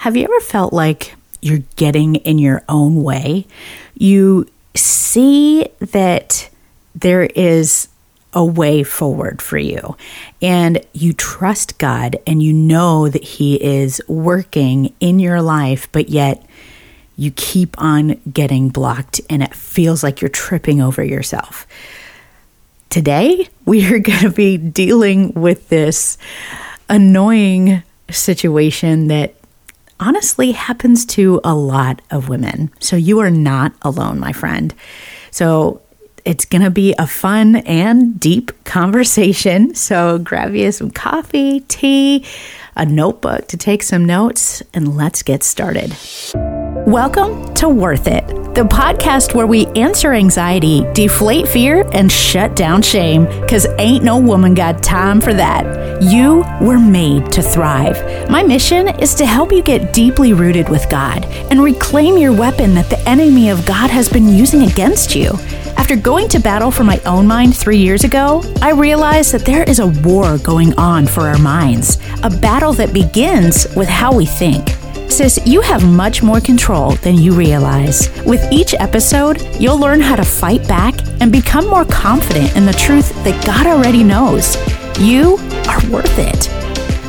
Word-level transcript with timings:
Have 0.00 0.16
you 0.16 0.24
ever 0.24 0.40
felt 0.40 0.72
like 0.72 1.14
you're 1.42 1.62
getting 1.76 2.14
in 2.14 2.38
your 2.38 2.62
own 2.70 3.02
way? 3.02 3.46
You 3.92 4.46
see 4.74 5.68
that 5.78 6.48
there 6.94 7.24
is 7.24 7.86
a 8.32 8.42
way 8.42 8.82
forward 8.82 9.42
for 9.42 9.58
you 9.58 9.98
and 10.40 10.80
you 10.94 11.12
trust 11.12 11.76
God 11.76 12.16
and 12.26 12.42
you 12.42 12.54
know 12.54 13.10
that 13.10 13.22
He 13.22 13.62
is 13.62 14.00
working 14.08 14.94
in 15.00 15.18
your 15.18 15.42
life, 15.42 15.86
but 15.92 16.08
yet 16.08 16.46
you 17.18 17.30
keep 17.32 17.78
on 17.78 18.18
getting 18.32 18.70
blocked 18.70 19.20
and 19.28 19.42
it 19.42 19.54
feels 19.54 20.02
like 20.02 20.22
you're 20.22 20.30
tripping 20.30 20.80
over 20.80 21.04
yourself. 21.04 21.66
Today, 22.88 23.48
we 23.66 23.84
are 23.92 23.98
going 23.98 24.20
to 24.20 24.30
be 24.30 24.56
dealing 24.56 25.34
with 25.34 25.68
this 25.68 26.16
annoying 26.88 27.82
situation 28.08 29.08
that 29.08 29.34
honestly 30.00 30.52
happens 30.52 31.04
to 31.04 31.40
a 31.44 31.54
lot 31.54 32.02
of 32.10 32.28
women. 32.28 32.70
So 32.80 32.96
you 32.96 33.20
are 33.20 33.30
not 33.30 33.72
alone, 33.82 34.18
my 34.18 34.32
friend. 34.32 34.74
So 35.30 35.82
it's 36.24 36.44
going 36.44 36.62
to 36.62 36.70
be 36.70 36.94
a 36.98 37.06
fun 37.06 37.56
and 37.56 38.18
deep 38.18 38.64
conversation. 38.64 39.74
So 39.80 40.18
grab 40.18 40.54
you 40.54 40.72
some 40.72 40.90
coffee, 40.90 41.60
tea, 41.60 42.24
a 42.76 42.84
notebook 42.86 43.48
to 43.48 43.56
take 43.56 43.82
some 43.82 44.04
notes, 44.04 44.62
and 44.72 44.96
let's 44.96 45.22
get 45.22 45.42
started. 45.42 45.96
Welcome 46.86 47.52
to 47.56 47.68
Worth 47.68 48.06
It, 48.06 48.26
the 48.54 48.64
podcast 48.64 49.34
where 49.34 49.46
we 49.46 49.66
answer 49.76 50.14
anxiety, 50.14 50.84
deflate 50.94 51.46
fear, 51.46 51.86
and 51.92 52.10
shut 52.10 52.56
down 52.56 52.80
shame, 52.80 53.26
because 53.42 53.66
ain't 53.78 54.02
no 54.02 54.18
woman 54.18 54.54
got 54.54 54.82
time 54.82 55.20
for 55.20 55.34
that. 55.34 56.02
You 56.02 56.42
were 56.60 56.78
made 56.78 57.30
to 57.32 57.42
thrive. 57.42 58.30
My 58.30 58.42
mission 58.42 58.88
is 58.98 59.14
to 59.16 59.26
help 59.26 59.52
you 59.52 59.62
get 59.62 59.92
deeply 59.92 60.32
rooted 60.32 60.70
with 60.70 60.88
God 60.88 61.26
and 61.50 61.62
reclaim 61.62 62.16
your 62.16 62.32
weapon 62.32 62.74
that 62.74 62.88
the 62.88 62.98
enemy 63.06 63.50
of 63.50 63.66
God 63.66 63.90
has 63.90 64.08
been 64.08 64.28
using 64.28 64.62
against 64.62 65.14
you. 65.14 65.32
After 65.76 65.96
going 65.96 66.28
to 66.28 66.40
battle 66.40 66.70
for 66.70 66.84
my 66.84 66.98
own 67.04 67.26
mind 67.26 67.54
three 67.54 67.78
years 67.78 68.04
ago, 68.04 68.42
I 68.62 68.72
realized 68.72 69.32
that 69.32 69.44
there 69.44 69.64
is 69.64 69.80
a 69.80 69.86
war 69.86 70.38
going 70.38 70.76
on 70.78 71.06
for 71.06 71.28
our 71.28 71.38
minds, 71.38 71.98
a 72.22 72.30
battle 72.30 72.72
that 72.72 72.94
begins 72.94 73.66
with 73.76 73.88
how 73.88 74.16
we 74.16 74.24
think. 74.24 74.79
Sis, 75.10 75.40
you 75.44 75.60
have 75.60 75.84
much 75.84 76.22
more 76.22 76.40
control 76.40 76.92
than 76.92 77.16
you 77.16 77.32
realize. 77.32 78.08
With 78.24 78.40
each 78.52 78.74
episode, 78.74 79.42
you'll 79.60 79.78
learn 79.78 80.00
how 80.00 80.14
to 80.16 80.24
fight 80.24 80.66
back 80.68 80.94
and 81.20 81.32
become 81.32 81.66
more 81.66 81.84
confident 81.84 82.56
in 82.56 82.64
the 82.64 82.72
truth 82.72 83.12
that 83.24 83.44
God 83.44 83.66
already 83.66 84.04
knows. 84.04 84.56
You 85.00 85.36
are 85.68 85.90
worth 85.90 86.16
it. 86.16 86.48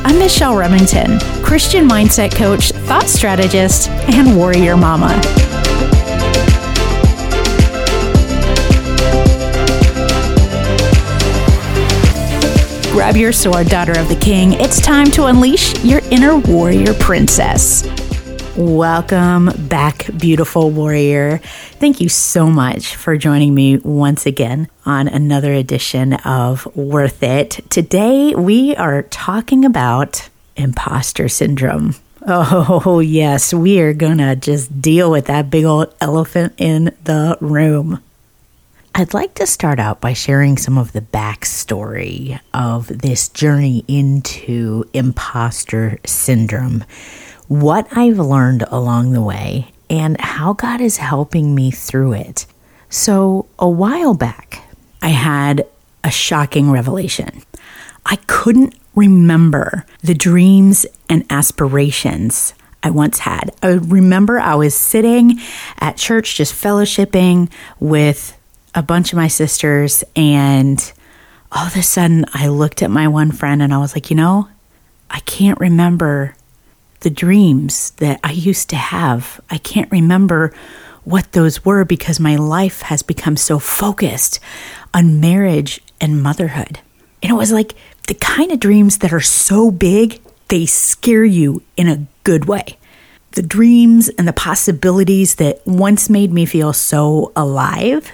I'm 0.04 0.18
Michelle 0.18 0.56
Remington, 0.56 1.20
Christian 1.44 1.88
mindset 1.88 2.34
coach, 2.34 2.72
thought 2.72 3.08
strategist, 3.08 3.88
and 3.88 4.36
warrior 4.36 4.76
mama. 4.76 5.61
Grab 12.92 13.16
your 13.16 13.32
sword, 13.32 13.68
daughter 13.68 13.98
of 13.98 14.10
the 14.10 14.16
king. 14.16 14.52
It's 14.52 14.78
time 14.78 15.06
to 15.12 15.24
unleash 15.24 15.82
your 15.82 16.00
inner 16.10 16.36
warrior 16.36 16.92
princess. 16.92 17.84
Welcome 18.54 19.50
back, 19.66 20.10
beautiful 20.18 20.70
warrior. 20.70 21.38
Thank 21.38 22.02
you 22.02 22.10
so 22.10 22.48
much 22.48 22.94
for 22.94 23.16
joining 23.16 23.54
me 23.54 23.78
once 23.78 24.26
again 24.26 24.68
on 24.84 25.08
another 25.08 25.54
edition 25.54 26.12
of 26.12 26.66
Worth 26.76 27.22
It. 27.22 27.64
Today, 27.70 28.34
we 28.34 28.76
are 28.76 29.04
talking 29.04 29.64
about 29.64 30.28
imposter 30.54 31.30
syndrome. 31.30 31.94
Oh, 32.28 33.00
yes, 33.00 33.54
we 33.54 33.80
are 33.80 33.94
gonna 33.94 34.36
just 34.36 34.82
deal 34.82 35.10
with 35.10 35.24
that 35.26 35.48
big 35.48 35.64
old 35.64 35.94
elephant 36.02 36.52
in 36.58 36.94
the 37.04 37.38
room. 37.40 38.02
I'd 38.94 39.14
like 39.14 39.34
to 39.36 39.46
start 39.46 39.78
out 39.78 40.02
by 40.02 40.12
sharing 40.12 40.58
some 40.58 40.76
of 40.76 40.92
the 40.92 41.00
backstory 41.00 42.38
of 42.52 42.88
this 42.88 43.28
journey 43.28 43.86
into 43.88 44.84
imposter 44.92 45.98
syndrome, 46.04 46.84
what 47.48 47.86
I've 47.92 48.18
learned 48.18 48.64
along 48.68 49.12
the 49.12 49.22
way, 49.22 49.72
and 49.88 50.20
how 50.20 50.52
God 50.52 50.82
is 50.82 50.98
helping 50.98 51.54
me 51.54 51.70
through 51.70 52.12
it. 52.12 52.44
So, 52.90 53.46
a 53.58 53.68
while 53.68 54.12
back, 54.12 54.62
I 55.00 55.08
had 55.08 55.66
a 56.04 56.10
shocking 56.10 56.70
revelation. 56.70 57.42
I 58.04 58.16
couldn't 58.26 58.74
remember 58.94 59.86
the 60.02 60.14
dreams 60.14 60.84
and 61.08 61.24
aspirations 61.30 62.52
I 62.82 62.90
once 62.90 63.20
had. 63.20 63.54
I 63.62 63.68
remember 63.68 64.38
I 64.38 64.54
was 64.54 64.74
sitting 64.74 65.40
at 65.78 65.96
church 65.96 66.36
just 66.36 66.52
fellowshipping 66.52 67.50
with 67.80 68.36
a 68.74 68.82
bunch 68.82 69.12
of 69.12 69.16
my 69.16 69.28
sisters, 69.28 70.02
and 70.16 70.92
all 71.50 71.66
of 71.66 71.76
a 71.76 71.82
sudden 71.82 72.24
I 72.32 72.48
looked 72.48 72.82
at 72.82 72.90
my 72.90 73.08
one 73.08 73.32
friend 73.32 73.62
and 73.62 73.72
I 73.72 73.78
was 73.78 73.94
like, 73.94 74.10
you 74.10 74.16
know, 74.16 74.48
I 75.10 75.20
can't 75.20 75.60
remember 75.60 76.34
the 77.00 77.10
dreams 77.10 77.90
that 77.92 78.20
I 78.24 78.32
used 78.32 78.70
to 78.70 78.76
have. 78.76 79.40
I 79.50 79.58
can't 79.58 79.90
remember 79.90 80.54
what 81.04 81.32
those 81.32 81.64
were 81.64 81.84
because 81.84 82.20
my 82.20 82.36
life 82.36 82.82
has 82.82 83.02
become 83.02 83.36
so 83.36 83.58
focused 83.58 84.40
on 84.94 85.20
marriage 85.20 85.80
and 86.00 86.22
motherhood. 86.22 86.78
And 87.22 87.30
it 87.30 87.34
was 87.34 87.52
like 87.52 87.74
the 88.06 88.14
kind 88.14 88.52
of 88.52 88.60
dreams 88.60 88.98
that 88.98 89.12
are 89.12 89.20
so 89.20 89.70
big, 89.70 90.20
they 90.48 90.64
scare 90.64 91.24
you 91.24 91.62
in 91.76 91.88
a 91.88 92.06
good 92.24 92.46
way. 92.46 92.78
The 93.32 93.42
dreams 93.42 94.08
and 94.10 94.28
the 94.28 94.32
possibilities 94.32 95.36
that 95.36 95.66
once 95.66 96.08
made 96.08 96.32
me 96.32 96.46
feel 96.46 96.72
so 96.72 97.32
alive 97.34 98.12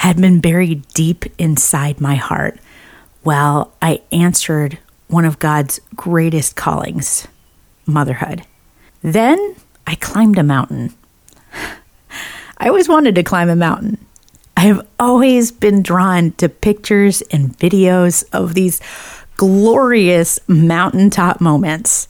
had 0.00 0.18
been 0.18 0.40
buried 0.40 0.88
deep 0.94 1.26
inside 1.36 2.00
my 2.00 2.14
heart 2.14 2.58
while 3.22 3.70
I 3.82 4.00
answered 4.10 4.78
one 5.08 5.26
of 5.26 5.38
God's 5.38 5.78
greatest 5.94 6.56
callings 6.56 7.28
motherhood. 7.84 8.46
Then 9.02 9.56
I 9.86 9.96
climbed 9.96 10.38
a 10.38 10.42
mountain. 10.42 10.94
I 12.56 12.68
always 12.68 12.88
wanted 12.88 13.14
to 13.16 13.22
climb 13.22 13.50
a 13.50 13.56
mountain. 13.56 13.98
I 14.56 14.62
have 14.62 14.86
always 14.98 15.52
been 15.52 15.82
drawn 15.82 16.32
to 16.38 16.48
pictures 16.48 17.20
and 17.30 17.58
videos 17.58 18.24
of 18.32 18.54
these 18.54 18.80
glorious 19.36 20.40
mountaintop 20.48 21.42
moments. 21.42 22.08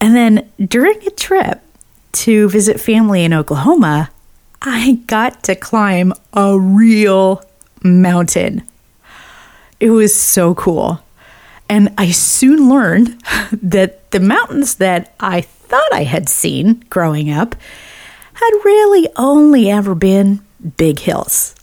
And 0.00 0.16
then 0.16 0.50
during 0.58 1.06
a 1.06 1.10
trip 1.10 1.60
to 2.12 2.48
visit 2.48 2.80
family 2.80 3.24
in 3.24 3.34
Oklahoma, 3.34 4.08
I 4.62 5.00
got 5.06 5.44
to 5.44 5.54
climb 5.54 6.12
a 6.32 6.58
real 6.58 7.42
mountain. 7.82 8.62
It 9.78 9.90
was 9.90 10.14
so 10.14 10.54
cool. 10.54 11.02
And 11.68 11.94
I 11.96 12.10
soon 12.10 12.68
learned 12.68 13.22
that 13.52 14.10
the 14.10 14.20
mountains 14.20 14.74
that 14.76 15.14
I 15.18 15.40
thought 15.40 15.92
I 15.92 16.04
had 16.04 16.28
seen 16.28 16.84
growing 16.90 17.30
up 17.30 17.54
had 18.34 18.50
really 18.64 19.08
only 19.16 19.70
ever 19.70 19.94
been 19.94 20.40
big 20.76 20.98
hills. 20.98 21.54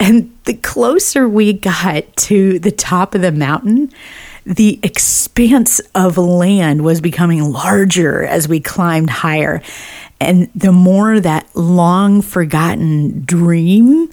And 0.00 0.36
the 0.44 0.54
closer 0.54 1.28
we 1.28 1.52
got 1.52 2.16
to 2.16 2.58
the 2.58 2.70
top 2.70 3.14
of 3.14 3.20
the 3.20 3.32
mountain, 3.32 3.92
the 4.44 4.78
expanse 4.82 5.80
of 5.94 6.16
land 6.18 6.82
was 6.82 7.00
becoming 7.00 7.52
larger 7.52 8.24
as 8.24 8.48
we 8.48 8.60
climbed 8.60 9.10
higher. 9.10 9.62
And 10.20 10.50
the 10.54 10.72
more 10.72 11.20
that 11.20 11.48
long 11.54 12.22
forgotten 12.22 13.24
dream 13.24 14.10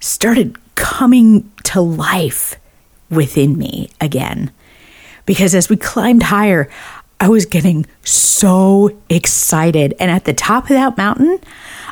started 0.00 0.56
coming 0.74 1.50
to 1.64 1.80
life 1.80 2.56
within 3.10 3.56
me 3.56 3.88
again. 4.00 4.50
Because 5.24 5.54
as 5.54 5.68
we 5.68 5.76
climbed 5.76 6.24
higher, 6.24 6.68
I 7.20 7.28
was 7.28 7.46
getting 7.46 7.86
so 8.04 8.98
excited. 9.08 9.94
And 10.00 10.10
at 10.10 10.24
the 10.24 10.34
top 10.34 10.64
of 10.64 10.70
that 10.70 10.96
mountain, 10.96 11.38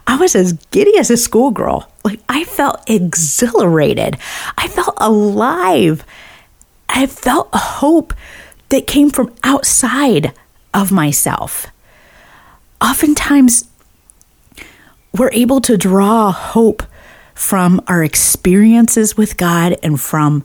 I 0.06 0.16
was 0.16 0.34
as 0.34 0.54
giddy 0.72 0.98
as 0.98 1.10
a 1.10 1.16
schoolgirl. 1.16 1.90
Like 2.04 2.20
I 2.28 2.44
felt 2.44 2.82
exhilarated. 2.90 4.18
I 4.58 4.66
felt 4.66 4.94
alive. 4.96 6.04
I 6.88 7.06
felt 7.06 7.48
hope 7.54 8.12
that 8.70 8.88
came 8.88 9.10
from 9.10 9.32
outside 9.44 10.32
of 10.74 10.90
myself 10.90 11.68
oftentimes 12.80 13.64
we're 15.12 15.32
able 15.32 15.60
to 15.62 15.76
draw 15.76 16.30
hope 16.30 16.82
from 17.34 17.82
our 17.86 18.04
experiences 18.04 19.16
with 19.16 19.36
God 19.36 19.76
and 19.82 20.00
from 20.00 20.44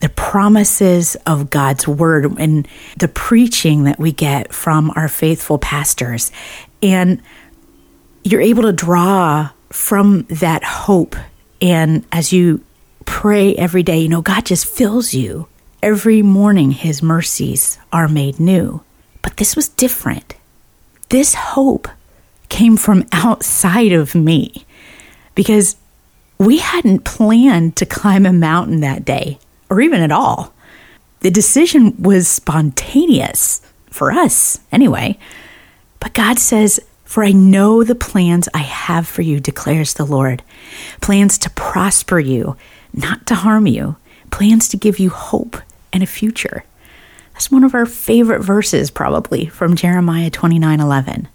the 0.00 0.08
promises 0.10 1.16
of 1.26 1.50
God's 1.50 1.88
word 1.88 2.38
and 2.38 2.68
the 2.98 3.08
preaching 3.08 3.84
that 3.84 3.98
we 3.98 4.12
get 4.12 4.52
from 4.52 4.92
our 4.94 5.08
faithful 5.08 5.58
pastors. 5.58 6.30
And 6.82 7.20
you're 8.22 8.40
able 8.40 8.62
to 8.62 8.72
draw 8.72 9.50
from 9.70 10.22
that 10.24 10.62
hope. 10.62 11.16
And 11.60 12.06
as 12.12 12.32
you 12.32 12.62
pray 13.06 13.56
every 13.56 13.82
day, 13.82 13.98
you 14.00 14.08
know, 14.08 14.22
God 14.22 14.46
just 14.46 14.66
fills 14.66 15.14
you. 15.14 15.48
Every 15.82 16.22
morning, 16.22 16.72
His 16.72 17.02
mercies 17.02 17.78
are 17.92 18.08
made 18.08 18.38
new. 18.38 18.82
But 19.22 19.36
this 19.36 19.56
was 19.56 19.68
different. 19.68 20.34
This 21.08 21.34
hope 21.34 21.88
came 22.48 22.76
from 22.76 23.06
outside 23.12 23.92
of 23.92 24.14
me 24.14 24.66
because 25.34 25.76
we 26.38 26.58
hadn't 26.58 27.04
planned 27.04 27.76
to 27.76 27.86
climb 27.86 28.26
a 28.26 28.32
mountain 28.32 28.80
that 28.80 29.04
day 29.04 29.38
or 29.70 29.80
even 29.80 30.00
at 30.00 30.12
all. 30.12 30.52
The 31.20 31.30
decision 31.30 32.00
was 32.00 32.28
spontaneous 32.28 33.60
for 33.90 34.12
us, 34.12 34.60
anyway. 34.70 35.18
But 35.98 36.14
God 36.14 36.38
says, 36.38 36.78
For 37.04 37.24
I 37.24 37.32
know 37.32 37.82
the 37.82 37.94
plans 37.94 38.48
I 38.54 38.58
have 38.58 39.08
for 39.08 39.22
you, 39.22 39.40
declares 39.40 39.94
the 39.94 40.06
Lord 40.06 40.42
plans 41.00 41.38
to 41.38 41.50
prosper 41.50 42.20
you, 42.20 42.56
not 42.92 43.26
to 43.26 43.34
harm 43.34 43.66
you, 43.66 43.96
plans 44.30 44.68
to 44.68 44.76
give 44.76 44.98
you 44.98 45.10
hope 45.10 45.56
and 45.92 46.02
a 46.02 46.06
future. 46.06 46.64
That's 47.38 47.52
one 47.52 47.62
of 47.62 47.72
our 47.72 47.86
favorite 47.86 48.40
verses, 48.40 48.90
probably, 48.90 49.46
from 49.46 49.76
Jeremiah 49.76 50.28
29 50.28 50.80
11. 50.80 51.28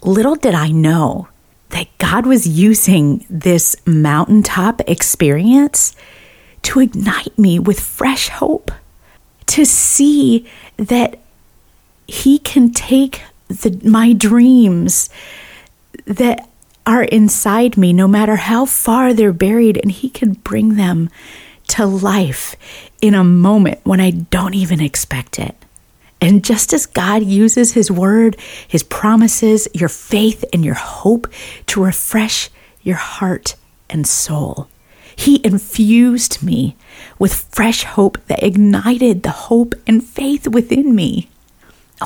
Little 0.00 0.36
did 0.36 0.54
I 0.54 0.68
know 0.68 1.28
that 1.68 1.86
God 1.98 2.24
was 2.24 2.48
using 2.48 3.26
this 3.28 3.76
mountaintop 3.84 4.80
experience 4.88 5.94
to 6.62 6.80
ignite 6.80 7.38
me 7.38 7.58
with 7.58 7.78
fresh 7.78 8.30
hope, 8.30 8.70
to 9.48 9.66
see 9.66 10.48
that 10.78 11.18
He 12.06 12.38
can 12.38 12.72
take 12.72 13.20
the, 13.48 13.78
my 13.84 14.14
dreams 14.14 15.10
that 16.06 16.48
are 16.86 17.04
inside 17.04 17.76
me, 17.76 17.92
no 17.92 18.08
matter 18.08 18.36
how 18.36 18.64
far 18.64 19.12
they're 19.12 19.34
buried, 19.34 19.76
and 19.76 19.92
He 19.92 20.08
can 20.08 20.32
bring 20.32 20.76
them 20.76 21.10
to 21.68 21.84
life 21.84 22.56
in 23.02 23.14
a 23.14 23.22
moment 23.22 23.80
when 23.84 24.00
I 24.00 24.10
don't 24.10 24.54
even 24.54 24.80
expect 24.80 25.38
it. 25.38 25.54
And 26.22 26.42
just 26.42 26.72
as 26.72 26.86
God 26.86 27.22
uses 27.22 27.72
His 27.72 27.90
word, 27.90 28.38
His 28.66 28.82
promises, 28.82 29.68
your 29.74 29.90
faith, 29.90 30.44
and 30.52 30.64
your 30.64 30.74
hope 30.76 31.30
to 31.66 31.84
refresh 31.84 32.48
your 32.80 32.96
heart 32.96 33.56
and 33.90 34.06
soul, 34.06 34.68
He 35.14 35.44
infused 35.44 36.42
me 36.42 36.76
with 37.18 37.34
fresh 37.52 37.84
hope 37.84 38.24
that 38.28 38.42
ignited 38.42 39.22
the 39.22 39.30
hope 39.30 39.74
and 39.86 40.02
faith 40.02 40.48
within 40.48 40.94
me. 40.94 41.28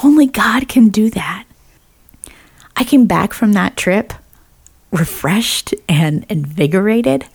Only 0.02 0.26
God 0.26 0.66
can 0.66 0.88
do 0.88 1.10
that. 1.10 1.44
I 2.74 2.82
came 2.82 3.06
back 3.06 3.32
from 3.32 3.52
that 3.52 3.76
trip 3.76 4.12
refreshed 4.90 5.74
and 5.88 6.24
invigorated. 6.28 7.26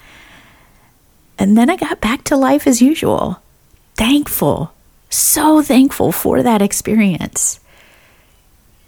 And 1.37 1.57
then 1.57 1.69
I 1.69 1.75
got 1.75 2.01
back 2.01 2.23
to 2.25 2.35
life 2.37 2.67
as 2.67 2.81
usual, 2.81 3.40
thankful, 4.01 4.73
so 5.11 5.61
thankful 5.61 6.11
for 6.11 6.41
that 6.41 6.59
experience. 6.59 7.59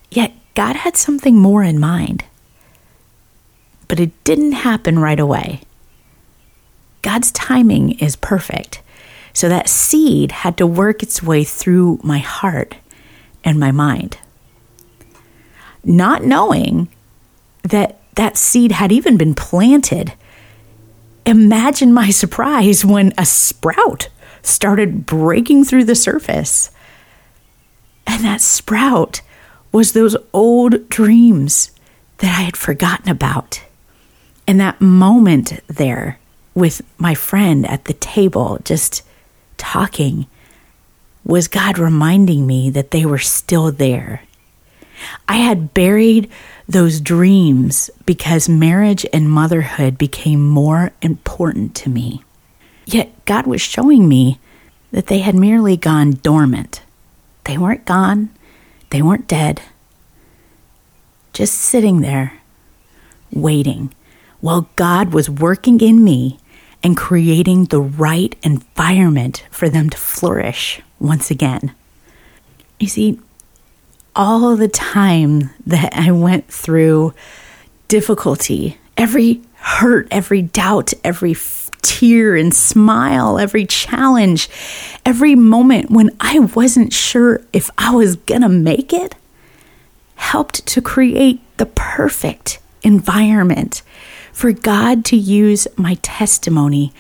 Yet 0.10 0.34
God 0.56 0.76
had 0.76 0.98
something 0.98 1.38
more 1.38 1.62
in 1.62 1.80
mind. 1.80 2.26
But 3.88 4.00
it 4.00 4.24
didn't 4.24 4.54
happen 4.54 4.98
right 4.98 5.20
away. 5.20 5.62
God's 7.04 7.32
timing 7.32 8.00
is 8.00 8.16
perfect. 8.16 8.82
So 9.34 9.50
that 9.50 9.70
seed 9.70 10.32
had 10.32 10.58
to 10.58 10.66
work 10.66 11.04
its 11.04 11.22
way 11.22 11.44
through 11.44 12.00
my 12.02 12.18
heart 12.18 12.74
and 13.44 13.60
my 13.60 13.70
mind. 13.72 14.18
Not 15.84 16.24
knowing 16.24 16.88
that 17.62 18.00
that 18.16 18.36
seed 18.36 18.72
had 18.72 18.92
even 18.92 19.18
been 19.18 19.36
planted 19.36 20.14
Imagine 21.26 21.94
my 21.94 22.10
surprise 22.10 22.84
when 22.84 23.14
a 23.18 23.26
sprout 23.26 24.10
started 24.44 25.06
breaking 25.06 25.66
through 25.66 25.86
the 25.86 25.96
surface. 25.96 26.70
And 28.06 28.24
that 28.24 28.42
sprout 28.42 29.22
was 29.72 29.94
those 29.94 30.16
old 30.34 30.90
dreams 30.90 31.72
that 32.18 32.38
I 32.40 32.44
had 32.44 32.58
forgotten 32.58 33.10
about. 33.10 33.64
And 34.48 34.60
that 34.60 34.82
moment 34.82 35.60
there 35.68 36.20
with 36.54 36.82
my 36.98 37.16
friend 37.16 37.66
at 37.66 37.86
the 37.86 37.94
table, 37.94 38.60
just 38.64 39.02
talking, 39.58 40.28
was 41.26 41.48
God 41.48 41.80
reminding 41.80 42.46
me 42.46 42.70
that 42.70 42.92
they 42.92 43.06
were 43.06 43.18
still 43.20 43.72
there. 43.72 44.22
I 45.28 45.38
had 45.38 45.74
buried 45.74 46.30
those 46.68 47.02
dreams 47.02 47.90
because 48.06 48.48
marriage 48.48 49.06
and 49.12 49.30
motherhood 49.30 49.98
became 49.98 50.48
more 50.48 50.92
important 51.02 51.76
to 51.76 51.90
me. 51.90 52.24
Yet 52.86 53.26
God 53.26 53.48
was 53.48 53.62
showing 53.62 54.08
me 54.08 54.40
that 54.92 55.08
they 55.08 55.20
had 55.20 55.36
merely 55.36 55.78
gone 55.78 56.12
dormant. 56.12 56.82
They 57.46 57.58
weren't 57.58 57.86
gone, 57.86 58.30
they 58.90 59.02
weren't 59.02 59.28
dead, 59.28 59.62
just 61.34 61.56
sitting 61.56 62.02
there, 62.02 62.42
waiting, 63.32 63.94
while 64.40 64.70
God 64.76 65.14
was 65.14 65.30
working 65.30 65.82
in 65.82 66.04
me 66.04 66.38
and 66.84 66.96
creating 66.96 67.66
the 67.66 67.82
right 67.82 68.36
environment 68.44 69.46
for 69.50 69.68
them 69.70 69.90
to 69.90 69.98
flourish 69.98 70.82
once 71.00 71.32
again. 71.32 71.74
You 72.80 72.88
see, 72.88 73.20
all 74.16 74.56
the 74.56 74.68
time 74.68 75.50
that 75.66 75.96
I 75.96 76.12
went 76.12 76.48
through 76.48 77.14
difficulty, 77.88 78.78
every 78.98 79.42
hurt, 79.56 80.08
every 80.12 80.42
doubt, 80.42 80.94
every 81.04 81.34
tear 81.84 82.36
and 82.36 82.54
smile, 82.54 83.38
every 83.38 83.66
challenge, 83.66 84.50
every 85.06 85.36
moment 85.36 85.92
when 85.92 86.10
I 86.20 86.40
wasn't 86.40 86.92
sure 86.92 87.42
if 87.54 87.70
I 87.78 87.94
was 87.94 88.16
gonna 88.16 88.50
make 88.50 88.92
it, 88.92 89.14
helped 90.16 90.66
to 90.66 90.82
create 90.82 91.42
the 91.58 91.68
perfect 91.68 92.60
environment 92.82 93.84
for 94.32 94.52
God 94.52 95.06
to 95.06 95.16
use 95.16 95.68
my 95.78 95.96
testimony 96.02 96.92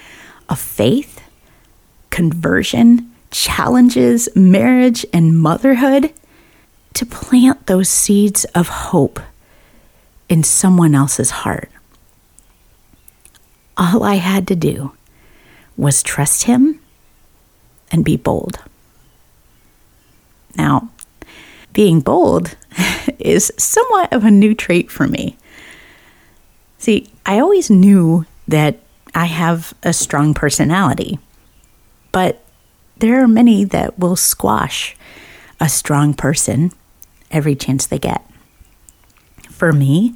of 0.48 0.60
faith, 0.60 1.22
conversion, 2.12 3.12
challenges, 3.32 4.30
marriage, 4.36 5.06
and 5.12 5.38
motherhood 5.38 6.14
to 6.94 7.06
plant 7.06 7.66
those 7.66 7.90
seeds 7.90 8.46
of 8.54 8.68
hope 8.68 9.20
in 10.30 10.44
someone 10.44 10.94
else's 10.94 11.32
heart. 11.32 11.70
All 13.78 14.04
I 14.04 14.16
had 14.16 14.48
to 14.48 14.56
do 14.56 14.94
was 15.76 16.04
trust 16.04 16.44
Him 16.44 16.80
and 17.92 18.06
be 18.06 18.18
bold. 18.18 18.60
Now, 20.56 20.90
being 21.74 22.00
bold 22.02 22.56
is 23.20 23.52
somewhat 23.58 24.14
of 24.14 24.24
a 24.24 24.32
new 24.32 24.54
trait 24.54 24.92
for 24.92 25.08
me. 25.08 25.38
See, 26.78 27.10
I 27.26 27.40
always 27.40 27.70
knew 27.70 28.26
that 28.48 28.80
I 29.16 29.26
have 29.26 29.74
a 29.84 29.94
strong 29.94 30.34
personality, 30.34 31.20
but 32.12 32.44
there 32.98 33.24
are 33.24 33.28
many 33.28 33.64
that 33.66 33.98
will 33.98 34.16
squash 34.16 34.96
a 35.60 35.70
strong 35.70 36.14
person 36.14 36.72
every 37.32 37.56
chance 37.56 37.86
they 37.86 38.00
get. 38.00 38.24
For 39.50 39.72
me, 39.72 40.16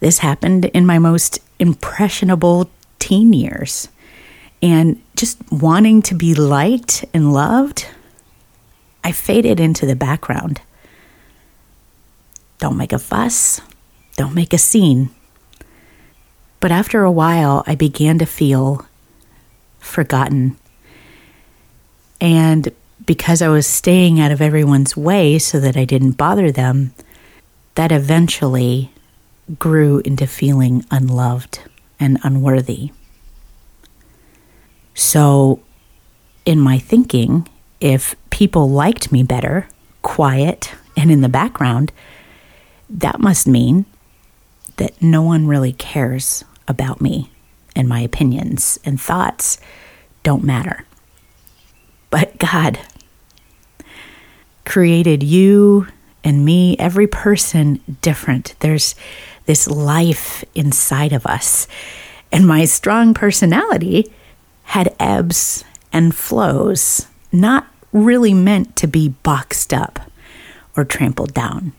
this 0.00 0.18
happened 0.18 0.66
in 0.66 0.86
my 0.86 0.98
most 0.98 1.40
impressionable 1.62 2.68
teen 2.98 3.32
years. 3.32 3.88
And 4.60 5.00
just 5.16 5.38
wanting 5.50 6.02
to 6.02 6.14
be 6.14 6.34
liked 6.34 7.04
and 7.14 7.32
loved, 7.32 7.86
I 9.04 9.12
faded 9.12 9.60
into 9.60 9.86
the 9.86 9.96
background. 9.96 10.60
Don't 12.58 12.76
make 12.76 12.92
a 12.92 12.98
fuss, 12.98 13.60
don't 14.16 14.34
make 14.34 14.52
a 14.52 14.58
scene. 14.58 15.10
But 16.58 16.72
after 16.72 17.02
a 17.02 17.10
while, 17.10 17.64
I 17.66 17.74
began 17.74 18.18
to 18.18 18.26
feel 18.26 18.86
forgotten. 19.78 20.56
And 22.20 22.72
because 23.04 23.42
I 23.42 23.48
was 23.48 23.66
staying 23.66 24.20
out 24.20 24.30
of 24.30 24.40
everyone's 24.40 24.96
way 24.96 25.38
so 25.38 25.58
that 25.58 25.76
I 25.76 25.84
didn't 25.84 26.12
bother 26.12 26.52
them, 26.52 26.94
that 27.74 27.90
eventually 27.90 28.92
grew 29.58 30.00
into 30.00 30.26
feeling 30.26 30.84
unloved 30.90 31.60
and 31.98 32.18
unworthy. 32.22 32.90
So, 34.94 35.60
in 36.44 36.58
my 36.58 36.78
thinking, 36.78 37.48
if 37.80 38.14
people 38.30 38.70
liked 38.70 39.12
me 39.12 39.22
better, 39.22 39.68
quiet, 40.02 40.72
and 40.96 41.10
in 41.10 41.20
the 41.20 41.28
background, 41.28 41.92
that 42.90 43.20
must 43.20 43.46
mean 43.46 43.86
that 44.76 45.00
no 45.00 45.22
one 45.22 45.46
really 45.46 45.72
cares 45.72 46.44
about 46.68 47.00
me 47.00 47.30
and 47.74 47.88
my 47.88 48.00
opinions 48.00 48.78
and 48.84 49.00
thoughts 49.00 49.58
don't 50.22 50.44
matter. 50.44 50.84
But 52.10 52.38
God 52.38 52.78
created 54.64 55.22
you 55.22 55.86
and 56.24 56.44
me, 56.44 56.76
every 56.78 57.06
person 57.06 57.80
different. 58.00 58.54
There's 58.60 58.94
this 59.46 59.66
life 59.66 60.44
inside 60.54 61.12
of 61.12 61.26
us. 61.26 61.66
And 62.30 62.46
my 62.46 62.64
strong 62.64 63.12
personality 63.14 64.12
had 64.64 64.94
ebbs 64.98 65.64
and 65.92 66.14
flows, 66.14 67.06
not 67.30 67.66
really 67.92 68.32
meant 68.32 68.74
to 68.76 68.86
be 68.86 69.08
boxed 69.08 69.74
up 69.74 70.00
or 70.76 70.84
trampled 70.84 71.34
down. 71.34 71.72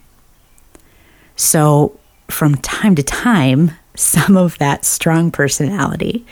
So, 1.36 1.98
from 2.28 2.54
time 2.56 2.94
to 2.94 3.02
time, 3.02 3.72
some 3.96 4.36
of 4.36 4.58
that 4.58 4.84
strong 4.84 5.30
personality 5.30 6.24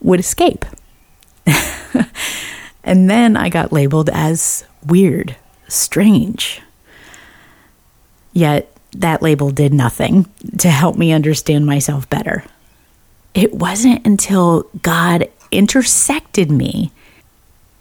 would 0.00 0.20
escape. 0.20 0.64
and 2.84 3.10
then 3.10 3.36
I 3.36 3.48
got 3.48 3.72
labeled 3.72 4.10
as 4.10 4.64
weird, 4.86 5.36
strange. 5.68 6.62
Yet 8.34 8.70
that 8.92 9.22
label 9.22 9.50
did 9.50 9.72
nothing 9.72 10.26
to 10.58 10.68
help 10.68 10.96
me 10.96 11.12
understand 11.12 11.64
myself 11.64 12.08
better. 12.10 12.44
It 13.32 13.54
wasn't 13.54 14.06
until 14.06 14.64
God 14.82 15.28
intersected 15.50 16.50
me 16.50 16.92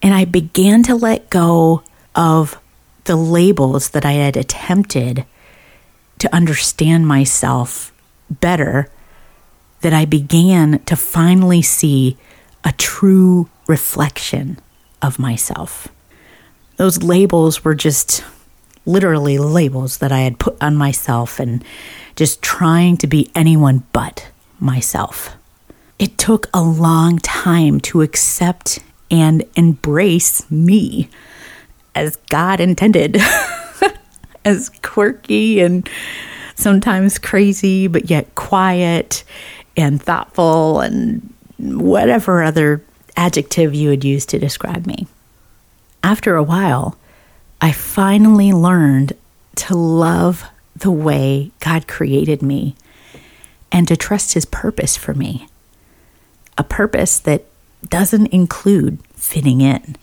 and 0.04 0.14
I 0.14 0.26
began 0.26 0.84
to 0.84 0.96
let 0.96 1.30
go 1.30 1.82
of 2.14 2.60
the 3.06 3.16
labels 3.16 3.90
that 3.90 4.06
I 4.06 4.14
had 4.14 4.36
attempted 4.36 5.26
to 6.20 6.36
understand 6.36 7.08
myself 7.08 7.94
better 8.30 8.90
that 9.82 9.94
I 9.94 10.06
began 10.06 10.80
to 10.86 10.96
finally 10.96 11.62
see 11.62 12.18
a 12.64 12.74
true 12.74 13.50
reflection 13.68 14.60
of 15.02 15.20
myself. 15.20 15.88
Those 16.78 17.04
labels 17.04 17.64
were 17.64 17.76
just 17.76 18.24
literally 18.86 19.38
labels 19.38 20.00
that 20.00 20.12
I 20.12 20.20
had 20.20 20.40
put 20.40 20.62
on 20.62 20.76
myself 20.76 21.40
and 21.40 21.64
just 22.16 22.42
trying 22.42 22.98
to 22.98 23.08
be 23.08 23.32
anyone 23.36 23.84
but 23.94 24.28
myself. 24.60 25.36
It 26.00 26.18
took 26.18 26.48
a 26.54 26.62
long 26.62 27.20
time 27.20 27.80
to 27.82 28.02
accept 28.02 28.80
and 29.10 29.46
embrace 29.56 30.50
me 30.52 31.10
as 31.96 32.16
God 32.30 32.60
intended, 32.60 33.18
as 34.46 34.70
quirky 34.82 35.60
and 35.60 35.88
sometimes 36.56 37.20
crazy, 37.20 37.88
but 37.88 38.10
yet 38.10 38.36
quiet 38.36 39.24
and 39.78 40.02
thoughtful 40.02 40.82
and 40.82 41.34
whatever 41.58 42.44
other 42.44 42.84
adjective 43.16 43.74
you 43.74 43.90
would 43.90 44.04
use 44.04 44.26
to 44.28 44.40
describe 44.40 44.86
me. 44.86 45.08
After 46.04 46.36
a 46.36 46.44
while, 46.44 46.98
I 47.64 47.72
finally 47.72 48.52
learned 48.52 49.14
to 49.56 49.74
love 49.74 50.44
the 50.76 50.92
way 50.92 51.52
God 51.62 51.88
created 51.88 52.42
me 52.42 52.76
and 53.72 53.88
to 53.88 53.96
trust 53.96 54.34
His 54.34 54.44
purpose 54.44 54.98
for 54.98 55.14
me. 55.14 55.48
A 56.58 56.66
purpose 56.66 57.20
that 57.20 57.46
doesn't 57.88 58.28
include 58.28 59.00
fitting 59.16 59.62
in, 59.62 59.96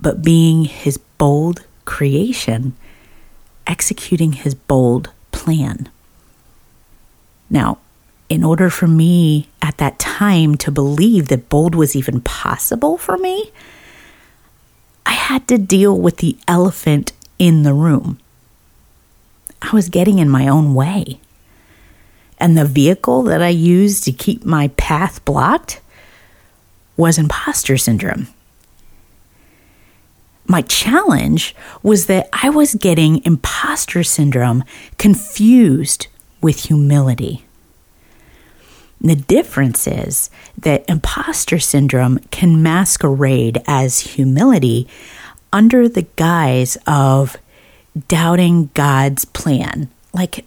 but 0.00 0.22
being 0.22 0.66
His 0.66 0.98
bold 1.18 1.64
creation, 1.84 2.76
executing 3.66 4.34
His 4.34 4.54
bold 4.54 5.10
plan. 5.32 5.88
Now, 7.50 7.78
in 8.28 8.44
order 8.44 8.70
for 8.70 8.86
me 8.86 9.48
at 9.60 9.78
that 9.78 9.98
time 9.98 10.54
to 10.58 10.70
believe 10.70 11.26
that 11.26 11.48
bold 11.48 11.74
was 11.74 11.96
even 11.96 12.20
possible 12.20 12.96
for 12.98 13.18
me, 13.18 13.50
had 15.22 15.46
to 15.48 15.56
deal 15.56 15.96
with 15.96 16.18
the 16.18 16.36
elephant 16.48 17.12
in 17.38 17.62
the 17.62 17.72
room. 17.72 18.18
I 19.62 19.70
was 19.72 19.88
getting 19.88 20.18
in 20.18 20.28
my 20.28 20.48
own 20.48 20.74
way. 20.74 21.20
And 22.38 22.58
the 22.58 22.64
vehicle 22.64 23.22
that 23.24 23.40
I 23.40 23.48
used 23.48 24.02
to 24.04 24.12
keep 24.12 24.44
my 24.44 24.68
path 24.76 25.24
blocked 25.24 25.80
was 26.96 27.18
imposter 27.18 27.78
syndrome. 27.78 28.26
My 30.46 30.62
challenge 30.62 31.54
was 31.84 32.06
that 32.06 32.28
I 32.32 32.50
was 32.50 32.74
getting 32.74 33.24
imposter 33.24 34.02
syndrome 34.02 34.64
confused 34.98 36.08
with 36.40 36.64
humility. 36.66 37.44
The 39.02 39.16
difference 39.16 39.88
is 39.88 40.30
that 40.56 40.88
imposter 40.88 41.58
syndrome 41.58 42.20
can 42.30 42.62
masquerade 42.62 43.60
as 43.66 43.98
humility 43.98 44.86
under 45.52 45.88
the 45.88 46.06
guise 46.16 46.78
of 46.86 47.36
doubting 48.06 48.70
God's 48.74 49.24
plan. 49.24 49.88
Like, 50.14 50.44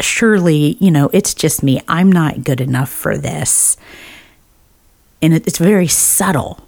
surely, 0.00 0.76
you 0.78 0.92
know, 0.92 1.10
it's 1.12 1.34
just 1.34 1.64
me. 1.64 1.82
I'm 1.88 2.10
not 2.10 2.44
good 2.44 2.60
enough 2.60 2.88
for 2.88 3.18
this. 3.18 3.76
And 5.20 5.34
it's 5.34 5.58
very 5.58 5.88
subtle. 5.88 6.60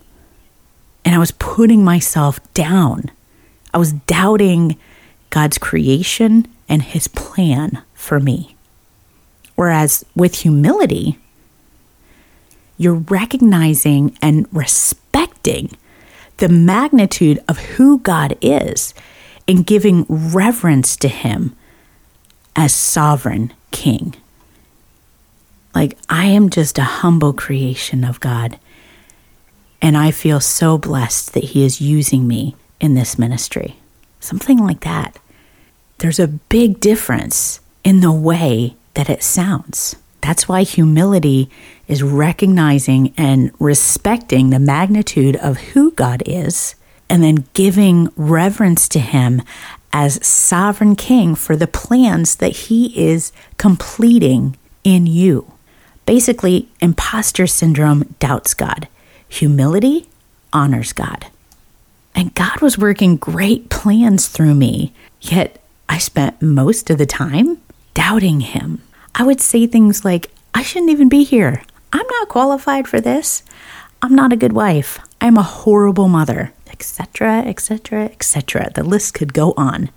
And 1.04 1.14
I 1.14 1.18
was 1.18 1.30
putting 1.32 1.84
myself 1.84 2.40
down. 2.54 3.10
I 3.72 3.78
was 3.78 3.92
doubting 3.92 4.76
God's 5.30 5.58
creation 5.58 6.48
and 6.68 6.82
his 6.82 7.06
plan 7.08 7.82
for 7.94 8.18
me. 8.18 8.53
Whereas 9.54 10.04
with 10.14 10.36
humility, 10.36 11.18
you're 12.76 12.94
recognizing 12.94 14.16
and 14.20 14.48
respecting 14.52 15.70
the 16.38 16.48
magnitude 16.48 17.42
of 17.48 17.58
who 17.58 17.98
God 18.00 18.36
is 18.40 18.94
and 19.46 19.66
giving 19.66 20.06
reverence 20.08 20.96
to 20.96 21.08
Him 21.08 21.54
as 22.56 22.74
sovereign 22.74 23.52
King. 23.70 24.14
Like, 25.74 25.96
I 26.08 26.26
am 26.26 26.50
just 26.50 26.78
a 26.78 26.84
humble 26.84 27.32
creation 27.32 28.04
of 28.04 28.20
God. 28.20 28.58
And 29.82 29.96
I 29.96 30.12
feel 30.12 30.40
so 30.40 30.78
blessed 30.78 31.34
that 31.34 31.44
He 31.44 31.64
is 31.64 31.80
using 31.80 32.26
me 32.26 32.56
in 32.80 32.94
this 32.94 33.18
ministry. 33.18 33.76
Something 34.20 34.58
like 34.58 34.80
that. 34.80 35.18
There's 35.98 36.18
a 36.18 36.28
big 36.28 36.80
difference 36.80 37.60
in 37.82 38.00
the 38.00 38.12
way 38.12 38.76
that 38.94 39.10
it 39.10 39.22
sounds. 39.22 39.96
That's 40.20 40.48
why 40.48 40.62
humility 40.62 41.50
is 41.86 42.02
recognizing 42.02 43.12
and 43.16 43.50
respecting 43.58 44.50
the 44.50 44.58
magnitude 44.58 45.36
of 45.36 45.58
who 45.58 45.90
God 45.90 46.22
is 46.24 46.74
and 47.10 47.22
then 47.22 47.46
giving 47.52 48.08
reverence 48.16 48.88
to 48.88 49.00
Him 49.00 49.42
as 49.92 50.26
sovereign 50.26 50.96
king 50.96 51.34
for 51.34 51.56
the 51.56 51.66
plans 51.66 52.36
that 52.36 52.52
He 52.52 52.98
is 52.98 53.32
completing 53.58 54.56
in 54.82 55.06
you. 55.06 55.52
Basically, 56.06 56.68
imposter 56.80 57.46
syndrome 57.46 58.14
doubts 58.18 58.54
God, 58.54 58.88
humility 59.28 60.08
honors 60.52 60.92
God. 60.92 61.26
And 62.14 62.34
God 62.34 62.60
was 62.60 62.78
working 62.78 63.16
great 63.16 63.68
plans 63.70 64.28
through 64.28 64.54
me, 64.54 64.94
yet 65.20 65.60
I 65.88 65.98
spent 65.98 66.40
most 66.40 66.90
of 66.90 66.98
the 66.98 67.06
time 67.06 67.58
doubting 67.94 68.40
him. 68.40 68.82
I 69.14 69.22
would 69.22 69.40
say 69.40 69.66
things 69.66 70.04
like, 70.04 70.30
I 70.52 70.62
shouldn't 70.62 70.90
even 70.90 71.08
be 71.08 71.24
here. 71.24 71.62
I'm 71.92 72.06
not 72.06 72.28
qualified 72.28 72.88
for 72.88 73.00
this. 73.00 73.42
I'm 74.02 74.14
not 74.14 74.32
a 74.32 74.36
good 74.36 74.52
wife. 74.52 74.98
I'm 75.20 75.38
a 75.38 75.42
horrible 75.42 76.08
mother, 76.08 76.52
etc., 76.70 77.38
etc., 77.38 78.06
etc. 78.06 78.70
The 78.74 78.82
list 78.82 79.14
could 79.14 79.32
go 79.32 79.54
on. 79.56 79.90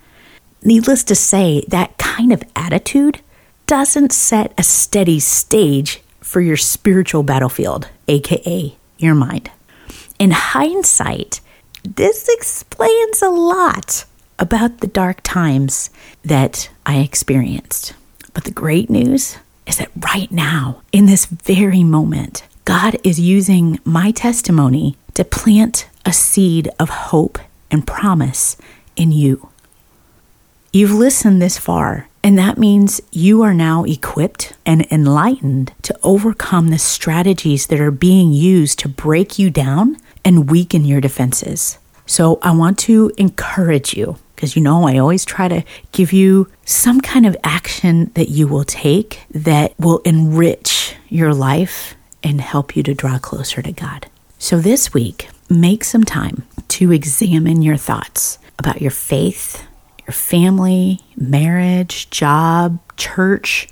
Needless 0.64 1.04
to 1.06 1.16
say, 1.16 1.64
that 1.68 1.98
kind 1.98 2.32
of 2.32 2.44
attitude 2.56 3.20
doesn't 3.66 4.12
set 4.12 4.54
a 4.58 4.64
steady 4.64 5.20
stage 5.20 6.02
for 6.22 6.42
your 6.42 6.58
spiritual 6.58 7.24
battlefield, 7.24 7.90
aka 8.08 8.76
your 8.98 9.16
mind. 9.16 9.52
In 10.20 10.32
hindsight, 10.32 11.42
this 11.84 12.28
explains 12.30 13.22
a 13.22 13.30
lot 13.30 14.06
about 14.40 14.80
the 14.80 14.88
dark 14.88 15.22
times 15.24 15.90
that 16.24 16.70
I 16.86 17.00
experienced. 17.00 17.94
But 18.34 18.44
the 18.44 18.52
great 18.52 18.90
news 18.90 19.38
is 19.66 19.78
that 19.78 19.92
right 20.14 20.32
now, 20.32 20.82
in 20.92 21.06
this 21.06 21.26
very 21.26 21.84
moment, 21.84 22.44
God 22.66 22.98
is 23.04 23.20
using 23.20 23.80
my 23.84 24.12
testimony 24.12 24.96
to 25.14 25.24
plant 25.24 25.88
a 26.06 26.14
seed 26.14 26.70
of 26.80 26.90
hope 26.90 27.40
and 27.72 27.88
promise 27.88 28.58
in 28.96 29.12
you. 29.12 29.50
You've 30.72 30.94
listened 30.94 31.42
this 31.42 31.58
far, 31.58 32.08
and 32.24 32.38
that 32.38 32.58
means 32.58 33.02
you 33.12 33.42
are 33.42 33.54
now 33.54 33.84
equipped 33.86 34.54
and 34.66 34.86
enlightened 34.92 35.74
to 35.84 35.98
overcome 36.04 36.68
the 36.68 36.78
strategies 36.78 37.68
that 37.68 37.80
are 37.80 37.92
being 37.92 38.32
used 38.32 38.80
to 38.80 38.90
break 38.90 39.40
you 39.40 39.50
down 39.50 39.98
and 40.24 40.52
weaken 40.52 40.86
your 40.86 41.02
defenses. 41.02 41.80
So 42.06 42.38
I 42.42 42.52
want 42.52 42.78
to 42.80 43.12
encourage 43.18 43.94
you 43.96 44.18
because 44.38 44.56
you 44.56 44.62
know 44.62 44.88
I 44.88 45.00
always 45.00 45.26
try 45.26 45.48
to 45.48 45.64
give 45.92 46.14
you 46.14 46.48
some 46.64 47.02
kind 47.02 47.26
of 47.26 47.36
action 47.44 48.12
that 48.14 48.30
you 48.30 48.48
will 48.48 48.64
take 48.64 49.22
that 49.32 49.74
will 49.80 49.98
enrich 50.06 50.96
your 51.10 51.34
life 51.34 51.96
and 52.22 52.40
help 52.40 52.76
you 52.76 52.84
to 52.84 52.94
draw 52.94 53.18
closer 53.18 53.64
to 53.64 53.72
God. 53.72 54.06
So 54.38 54.60
this 54.60 54.94
week, 54.94 55.30
make 55.50 55.84
some 55.84 56.04
time 56.04 56.44
to 56.68 56.92
examine 56.92 57.64
your 57.64 57.78
thoughts 57.78 58.38
about 58.60 58.80
your 58.80 58.92
faith, 58.92 59.66
your 60.06 60.14
family, 60.14 61.00
marriage, 61.16 62.08
job, 62.12 62.78
church, 62.96 63.68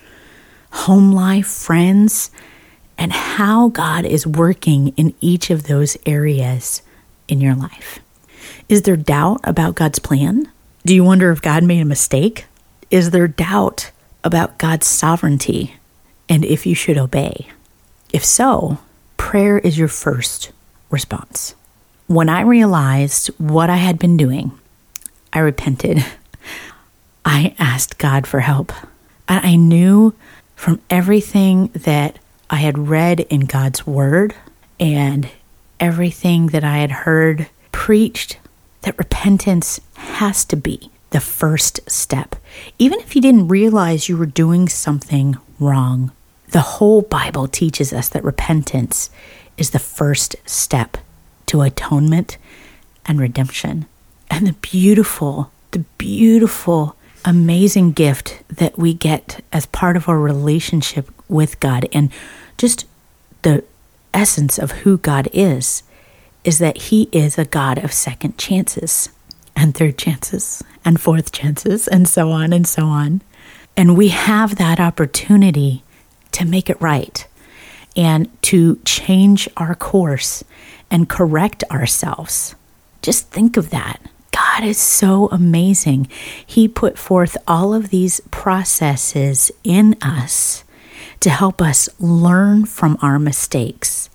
home 0.72 1.12
life, 1.12 1.46
friends, 1.46 2.32
and 2.98 3.14
how 3.14 3.68
God 3.68 4.04
is 4.04 4.26
working 4.26 4.88
in 4.98 5.14
each 5.22 5.52
of 5.52 5.68
those 5.68 5.96
areas 6.08 6.82
in 7.28 7.40
your 7.40 7.54
life. 7.54 8.00
Is 8.68 8.82
there 8.82 8.98
doubt 8.98 9.42
about 9.44 9.76
God's 9.76 10.00
plan? 10.00 10.52
Do 10.86 10.94
you 10.94 11.04
wonder 11.04 11.32
if 11.32 11.42
God 11.42 11.64
made 11.64 11.82
a 11.82 11.86
mistake? 11.86 12.46
Is 12.92 13.10
there 13.10 13.28
doubt 13.28 13.90
about 14.24 14.60
God's 14.60 14.86
sovereignty 14.86 15.78
and 16.30 16.46
if 16.46 16.68
you 16.68 16.76
should 16.76 17.00
obey? 17.00 17.48
If 18.14 18.24
so, 18.24 18.78
prayer 19.18 19.58
is 19.58 19.80
your 19.80 19.88
first 19.88 20.52
response. 20.92 21.56
When 22.06 22.30
I 22.30 22.42
realized 22.42 23.30
what 23.40 23.68
I 23.72 23.78
had 23.78 23.98
been 23.98 24.16
doing, 24.16 24.52
I 25.34 25.40
repented. 25.40 26.06
I 27.26 27.56
asked 27.58 27.98
God 27.98 28.28
for 28.28 28.42
help. 28.42 28.72
I 29.28 29.56
knew 29.56 30.14
from 30.56 30.80
everything 30.92 31.70
that 31.70 32.20
I 32.48 32.58
had 32.58 32.78
read 32.78 33.22
in 33.22 33.42
God's 33.42 33.88
Word 33.88 34.36
and 34.80 35.28
everything 35.80 36.48
that 36.48 36.64
I 36.64 36.78
had 36.78 36.92
heard 36.92 37.48
preached 37.72 38.38
that 38.86 38.98
repentance 39.00 39.82
has 39.96 40.46
to 40.46 40.56
be 40.56 40.92
the 41.10 41.20
first 41.20 41.80
step. 41.90 42.36
Even 42.78 43.00
if 43.00 43.16
you 43.16 43.22
didn't 43.22 43.48
realize 43.48 44.08
you 44.08 44.16
were 44.16 44.28
doing 44.28 44.70
something 44.70 45.36
wrong, 45.60 46.12
the 46.50 46.62
whole 46.62 47.02
Bible 47.02 47.48
teaches 47.48 47.92
us 47.92 48.10
that 48.10 48.24
repentance 48.24 49.10
is 49.58 49.72
the 49.72 49.80
first 49.80 50.36
step 50.46 50.98
to 51.48 51.64
atonement 51.64 52.38
and 53.06 53.20
redemption. 53.20 53.88
And 54.30 54.46
the 54.46 54.54
beautiful, 54.54 55.52
the 55.72 55.86
beautiful, 55.98 56.96
amazing 57.24 57.94
gift 57.94 58.44
that 58.50 58.78
we 58.78 58.94
get 58.94 59.44
as 59.52 59.66
part 59.66 59.98
of 59.98 60.08
our 60.08 60.20
relationship 60.20 61.10
with 61.28 61.60
God 61.60 61.88
and 61.92 62.12
just 62.56 62.86
the 63.42 63.64
essence 64.14 64.60
of 64.60 64.72
who 64.72 65.00
God 65.00 65.28
is 65.34 65.82
is 66.46 66.60
that 66.60 66.78
He 66.78 67.10
is 67.12 67.38
a 67.38 67.46
God 67.46 67.84
of 67.84 67.92
second 67.92 68.38
chances 68.38 69.10
and 69.56 69.76
third 69.76 69.98
chances 69.98 70.64
and 70.86 71.02
fourth 71.02 71.32
chances 71.32 71.88
and 71.88 72.08
so 72.08 72.32
on 72.32 72.54
and 72.54 72.68
so 72.68 72.86
on. 72.86 73.22
And 73.76 73.98
we 73.98 74.10
have 74.10 74.56
that 74.56 74.80
opportunity 74.80 75.84
to 76.32 76.46
make 76.46 76.70
it 76.70 76.82
right 76.82 77.28
and 77.96 78.30
to 78.44 78.78
change 78.86 79.50
our 79.58 79.76
course 79.76 80.44
and 80.92 81.10
correct 81.10 81.64
ourselves. 81.72 82.56
Just 83.02 83.30
think 83.30 83.58
of 83.58 83.70
that. 83.72 84.00
God 84.32 84.64
is 84.64 84.78
so 84.78 85.28
amazing. 85.32 86.08
He 86.46 86.68
put 86.68 86.98
forth 86.98 87.38
all 87.48 87.74
of 87.74 87.90
these 87.90 88.20
processes 88.32 89.52
in 89.64 89.96
us 90.02 90.64
to 91.22 91.30
help 91.30 91.62
us 91.62 91.90
learn 92.00 92.66
from 92.66 92.98
our 93.02 93.18
mistakes, 93.18 94.10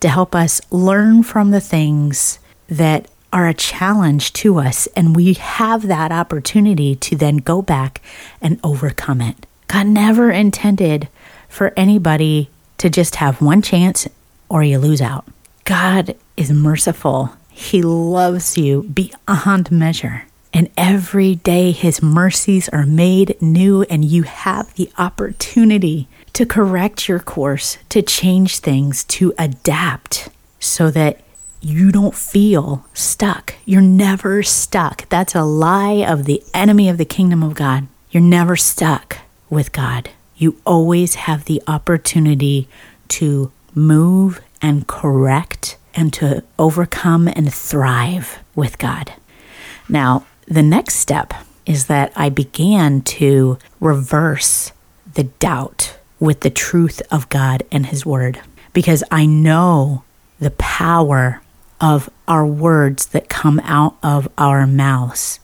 to 0.00 0.08
help 0.08 0.34
us 0.34 0.60
learn 0.70 1.22
from 1.22 1.50
the 1.50 1.60
things 1.60 2.38
that 2.68 3.08
are 3.32 3.48
a 3.48 3.54
challenge 3.54 4.32
to 4.32 4.58
us. 4.58 4.86
And 4.96 5.14
we 5.14 5.34
have 5.34 5.86
that 5.88 6.12
opportunity 6.12 6.94
to 6.96 7.16
then 7.16 7.38
go 7.38 7.62
back 7.62 8.00
and 8.40 8.60
overcome 8.64 9.20
it. 9.20 9.46
God 9.66 9.86
never 9.86 10.30
intended 10.30 11.08
for 11.48 11.72
anybody 11.76 12.50
to 12.78 12.88
just 12.88 13.16
have 13.16 13.42
one 13.42 13.60
chance 13.60 14.08
or 14.48 14.62
you 14.62 14.78
lose 14.78 15.02
out. 15.02 15.26
God 15.64 16.16
is 16.36 16.50
merciful. 16.50 17.32
He 17.50 17.82
loves 17.82 18.56
you 18.56 18.84
beyond 18.84 19.70
measure. 19.70 20.27
And 20.52 20.70
every 20.76 21.34
day 21.36 21.72
his 21.72 22.02
mercies 22.02 22.68
are 22.70 22.86
made 22.86 23.40
new, 23.40 23.82
and 23.82 24.04
you 24.04 24.22
have 24.22 24.74
the 24.74 24.90
opportunity 24.98 26.08
to 26.32 26.46
correct 26.46 27.08
your 27.08 27.18
course, 27.20 27.78
to 27.90 28.02
change 28.02 28.58
things, 28.58 29.04
to 29.04 29.34
adapt 29.38 30.28
so 30.58 30.90
that 30.90 31.20
you 31.60 31.90
don't 31.90 32.14
feel 32.14 32.84
stuck. 32.94 33.54
You're 33.64 33.80
never 33.80 34.42
stuck. 34.42 35.08
That's 35.08 35.34
a 35.34 35.42
lie 35.44 36.04
of 36.06 36.24
the 36.24 36.42
enemy 36.54 36.88
of 36.88 36.98
the 36.98 37.04
kingdom 37.04 37.42
of 37.42 37.54
God. 37.54 37.88
You're 38.10 38.22
never 38.22 38.56
stuck 38.56 39.18
with 39.50 39.72
God. 39.72 40.10
You 40.36 40.60
always 40.64 41.16
have 41.16 41.44
the 41.44 41.62
opportunity 41.66 42.68
to 43.08 43.50
move 43.74 44.40
and 44.62 44.86
correct 44.86 45.76
and 45.94 46.12
to 46.14 46.44
overcome 46.58 47.28
and 47.28 47.52
thrive 47.52 48.38
with 48.54 48.78
God. 48.78 49.12
Now, 49.88 50.26
the 50.48 50.62
next 50.62 50.96
step 50.96 51.34
is 51.66 51.86
that 51.86 52.12
I 52.16 52.30
began 52.30 53.02
to 53.02 53.58
reverse 53.80 54.72
the 55.14 55.24
doubt 55.24 55.98
with 56.18 56.40
the 56.40 56.50
truth 56.50 57.02
of 57.10 57.28
God 57.28 57.62
and 57.70 57.86
His 57.86 58.06
Word 58.06 58.40
because 58.72 59.04
I 59.10 59.26
know 59.26 60.04
the 60.40 60.50
power 60.52 61.42
of 61.80 62.08
our 62.26 62.46
words 62.46 63.06
that 63.06 63.28
come 63.28 63.60
out 63.60 63.96
of 64.02 64.28
our 64.38 64.66
mouths. 64.66 65.38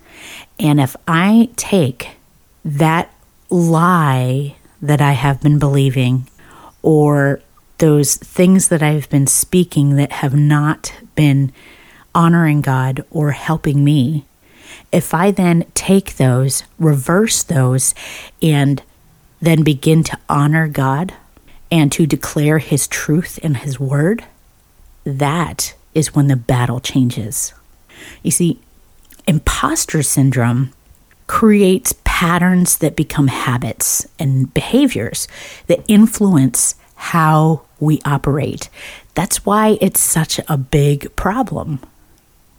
And 0.59 0.81
if 0.81 0.97
I 1.07 1.51
take 1.57 2.17
that 2.65 3.13
lie 3.51 4.57
that 4.81 5.01
I 5.01 5.13
have 5.13 5.43
been 5.43 5.59
believing 5.59 6.29
or 6.83 7.41
those 7.79 8.17
things 8.17 8.69
that 8.69 8.83
I've 8.83 9.09
been 9.11 9.27
speaking 9.27 9.97
that 9.97 10.13
have 10.13 10.35
not 10.35 10.95
been 11.15 11.53
honoring 12.15 12.63
God 12.63 13.05
or 13.11 13.33
helping 13.33 13.85
me, 13.85 14.25
if 14.93 15.15
I 15.15 15.31
then 15.31 15.65
take 15.75 16.17
those, 16.17 16.65
reverse 16.79 17.43
those, 17.43 17.95
and 18.43 18.83
then 19.41 19.63
begin 19.63 20.03
to 20.05 20.19
honor 20.29 20.69
God 20.69 21.15
and 21.71 21.91
to 21.93 22.07
declare 22.07 22.59
His 22.59 22.87
truth 22.87 23.39
and 23.43 23.57
His 23.57 23.81
word, 23.81 24.25
that 25.05 25.75
is 25.95 26.15
when 26.15 26.29
the 26.29 26.37
battle 26.37 26.81
changes. 26.81 27.53
You 28.23 28.31
see, 28.31 28.61
imposter 29.27 30.03
syndrome 30.03 30.73
creates 31.27 31.95
patterns 32.05 32.79
that 32.79 32.97
become 32.97 33.29
habits 33.29 34.07
and 34.19 34.53
behaviors 34.53 35.27
that 35.67 35.85
influence 35.89 36.75
how 36.95 37.63
we 37.81 38.01
operate. 38.05 38.69
That's 39.15 39.45
why 39.45 39.79
it's 39.81 40.01
such 40.01 40.41
a 40.49 40.57
big 40.57 41.15
problem. 41.17 41.81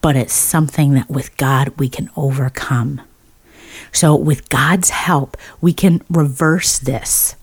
But 0.06 0.16
it's 0.16 0.36
something 0.36 0.94
that 0.94 1.10
with 1.10 1.36
God 1.36 1.70
we 1.80 1.90
can 1.90 2.12
overcome. 2.16 3.02
So, 3.92 4.16
with 4.16 4.50
God's 4.50 4.92
help, 4.92 5.36
we 5.62 5.74
can 5.74 6.04
reverse 6.12 6.78
this 6.78 7.36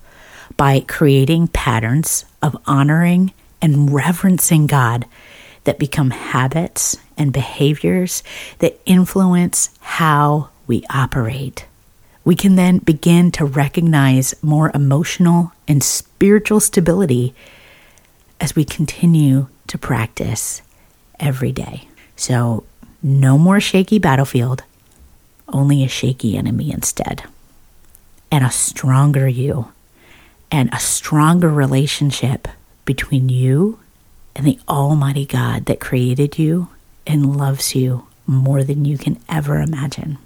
by 0.57 0.79
creating 0.79 1.49
patterns 1.49 2.25
of 2.41 2.57
honoring 2.65 3.33
and 3.61 3.93
reverencing 3.93 4.69
God 4.69 5.07
that 5.65 5.81
become 5.81 6.11
habits 6.11 6.97
and 7.19 7.33
behaviors 7.33 8.23
that 8.61 8.79
influence 8.87 9.71
how 9.81 10.51
we 10.69 10.85
operate. 10.89 11.67
We 12.25 12.37
can 12.37 12.55
then 12.55 12.79
begin 12.79 13.33
to 13.33 13.45
recognize 13.45 14.37
more 14.41 14.71
emotional 14.73 15.51
and 15.67 15.83
spiritual 15.83 16.61
stability 16.61 17.35
as 18.41 18.55
we 18.55 18.65
continue 18.65 19.49
to 19.67 19.79
practice 19.79 20.63
every 21.19 21.51
day. 21.51 21.89
So, 22.23 22.63
no 23.03 23.37
more 23.37 23.59
shaky 23.59 23.99
battlefield, 23.99 24.63
only 25.49 25.83
a 25.83 25.89
shaky 25.89 26.37
enemy 26.37 26.71
instead, 26.71 27.25
and 28.31 28.45
a 28.45 28.51
stronger 28.53 29.27
you, 29.27 29.73
and 30.49 30.73
a 30.73 30.79
stronger 30.79 31.49
relationship 31.49 32.47
between 32.85 33.29
you 33.29 33.81
and 34.37 34.47
the 34.47 34.61
Almighty 34.69 35.27
God 35.27 35.65
that 35.65 35.81
created 35.81 36.39
you 36.39 36.69
and 37.09 37.37
loves 37.37 37.75
you 37.75 38.07
more 38.25 38.63
than 38.63 38.85
you 38.85 38.99
can 38.99 39.19
ever 39.29 39.61
imagine. 39.61 40.17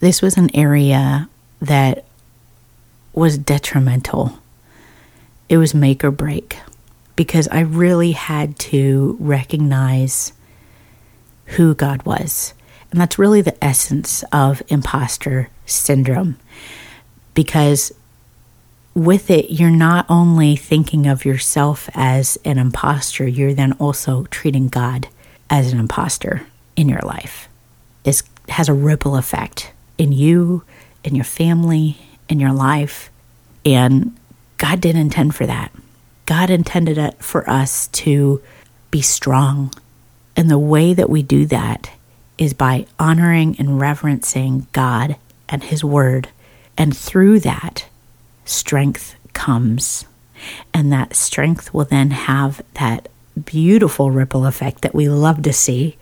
This 0.00 0.20
was 0.20 0.36
an 0.36 0.54
area 0.54 1.30
that 1.58 2.04
was 3.14 3.38
detrimental. 3.38 4.38
It 5.48 5.56
was 5.56 5.72
make 5.72 6.04
or 6.04 6.10
break 6.10 6.58
because 7.16 7.48
I 7.48 7.60
really 7.60 8.12
had 8.12 8.58
to 8.58 9.16
recognize 9.18 10.34
who 11.56 11.74
God 11.74 12.02
was. 12.04 12.54
And 12.90 13.00
that's 13.00 13.18
really 13.18 13.42
the 13.42 13.62
essence 13.62 14.24
of 14.32 14.62
imposter 14.68 15.50
syndrome 15.66 16.38
because 17.34 17.92
with 18.94 19.30
it, 19.30 19.50
you're 19.50 19.70
not 19.70 20.06
only 20.08 20.56
thinking 20.56 21.06
of 21.06 21.24
yourself 21.24 21.88
as 21.94 22.36
an 22.44 22.58
imposter, 22.58 23.26
you're 23.26 23.54
then 23.54 23.72
also 23.74 24.24
treating 24.24 24.68
God 24.68 25.08
as 25.48 25.72
an 25.72 25.78
imposter 25.78 26.42
in 26.74 26.88
your 26.88 27.02
life. 27.02 27.48
It 28.04 28.22
has 28.48 28.68
a 28.68 28.74
ripple 28.74 29.16
effect 29.16 29.72
in 29.98 30.12
you, 30.12 30.64
in 31.04 31.14
your 31.14 31.24
family, 31.24 31.98
in 32.28 32.40
your 32.40 32.52
life. 32.52 33.10
And 33.64 34.16
God 34.56 34.80
didn't 34.80 35.02
intend 35.02 35.34
for 35.34 35.46
that. 35.46 35.72
God 36.26 36.50
intended 36.50 36.98
it 36.98 37.22
for 37.22 37.48
us 37.48 37.86
to 37.88 38.42
be 38.90 39.00
strong. 39.00 39.72
And 40.38 40.48
the 40.48 40.56
way 40.56 40.94
that 40.94 41.10
we 41.10 41.24
do 41.24 41.46
that 41.46 41.90
is 42.38 42.54
by 42.54 42.86
honoring 42.96 43.56
and 43.58 43.80
reverencing 43.80 44.68
God 44.72 45.16
and 45.48 45.64
His 45.64 45.82
Word. 45.82 46.28
And 46.76 46.96
through 46.96 47.40
that, 47.40 47.86
strength 48.44 49.16
comes. 49.32 50.04
And 50.72 50.92
that 50.92 51.16
strength 51.16 51.74
will 51.74 51.86
then 51.86 52.12
have 52.12 52.62
that 52.74 53.08
beautiful 53.44 54.12
ripple 54.12 54.46
effect 54.46 54.82
that 54.82 54.94
we 54.94 55.08
love 55.08 55.42
to 55.42 55.52
see 55.52 55.96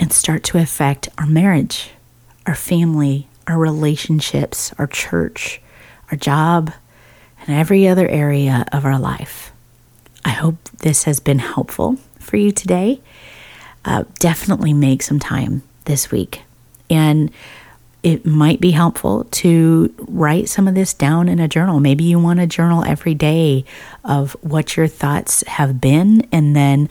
and 0.00 0.12
start 0.12 0.42
to 0.42 0.58
affect 0.58 1.08
our 1.16 1.26
marriage, 1.26 1.90
our 2.46 2.56
family, 2.56 3.28
our 3.46 3.58
relationships, 3.58 4.72
our 4.76 4.88
church, 4.88 5.60
our 6.10 6.18
job, 6.18 6.72
and 7.46 7.56
every 7.56 7.86
other 7.86 8.08
area 8.08 8.64
of 8.72 8.84
our 8.84 8.98
life. 8.98 9.52
I 10.24 10.30
hope 10.30 10.56
this 10.80 11.04
has 11.04 11.20
been 11.20 11.38
helpful 11.38 11.96
for 12.18 12.36
you 12.36 12.50
today. 12.50 13.00
Uh, 13.84 14.04
definitely 14.18 14.72
make 14.72 15.02
some 15.02 15.18
time 15.18 15.62
this 15.84 16.10
week. 16.10 16.42
And 16.90 17.30
it 18.02 18.24
might 18.24 18.60
be 18.60 18.70
helpful 18.70 19.24
to 19.24 19.92
write 19.98 20.48
some 20.48 20.68
of 20.68 20.74
this 20.76 20.94
down 20.94 21.28
in 21.28 21.40
a 21.40 21.48
journal. 21.48 21.80
Maybe 21.80 22.04
you 22.04 22.18
want 22.20 22.38
to 22.38 22.46
journal 22.46 22.84
every 22.84 23.14
day 23.14 23.64
of 24.04 24.36
what 24.40 24.76
your 24.76 24.86
thoughts 24.86 25.42
have 25.46 25.80
been, 25.80 26.26
and 26.30 26.54
then 26.54 26.88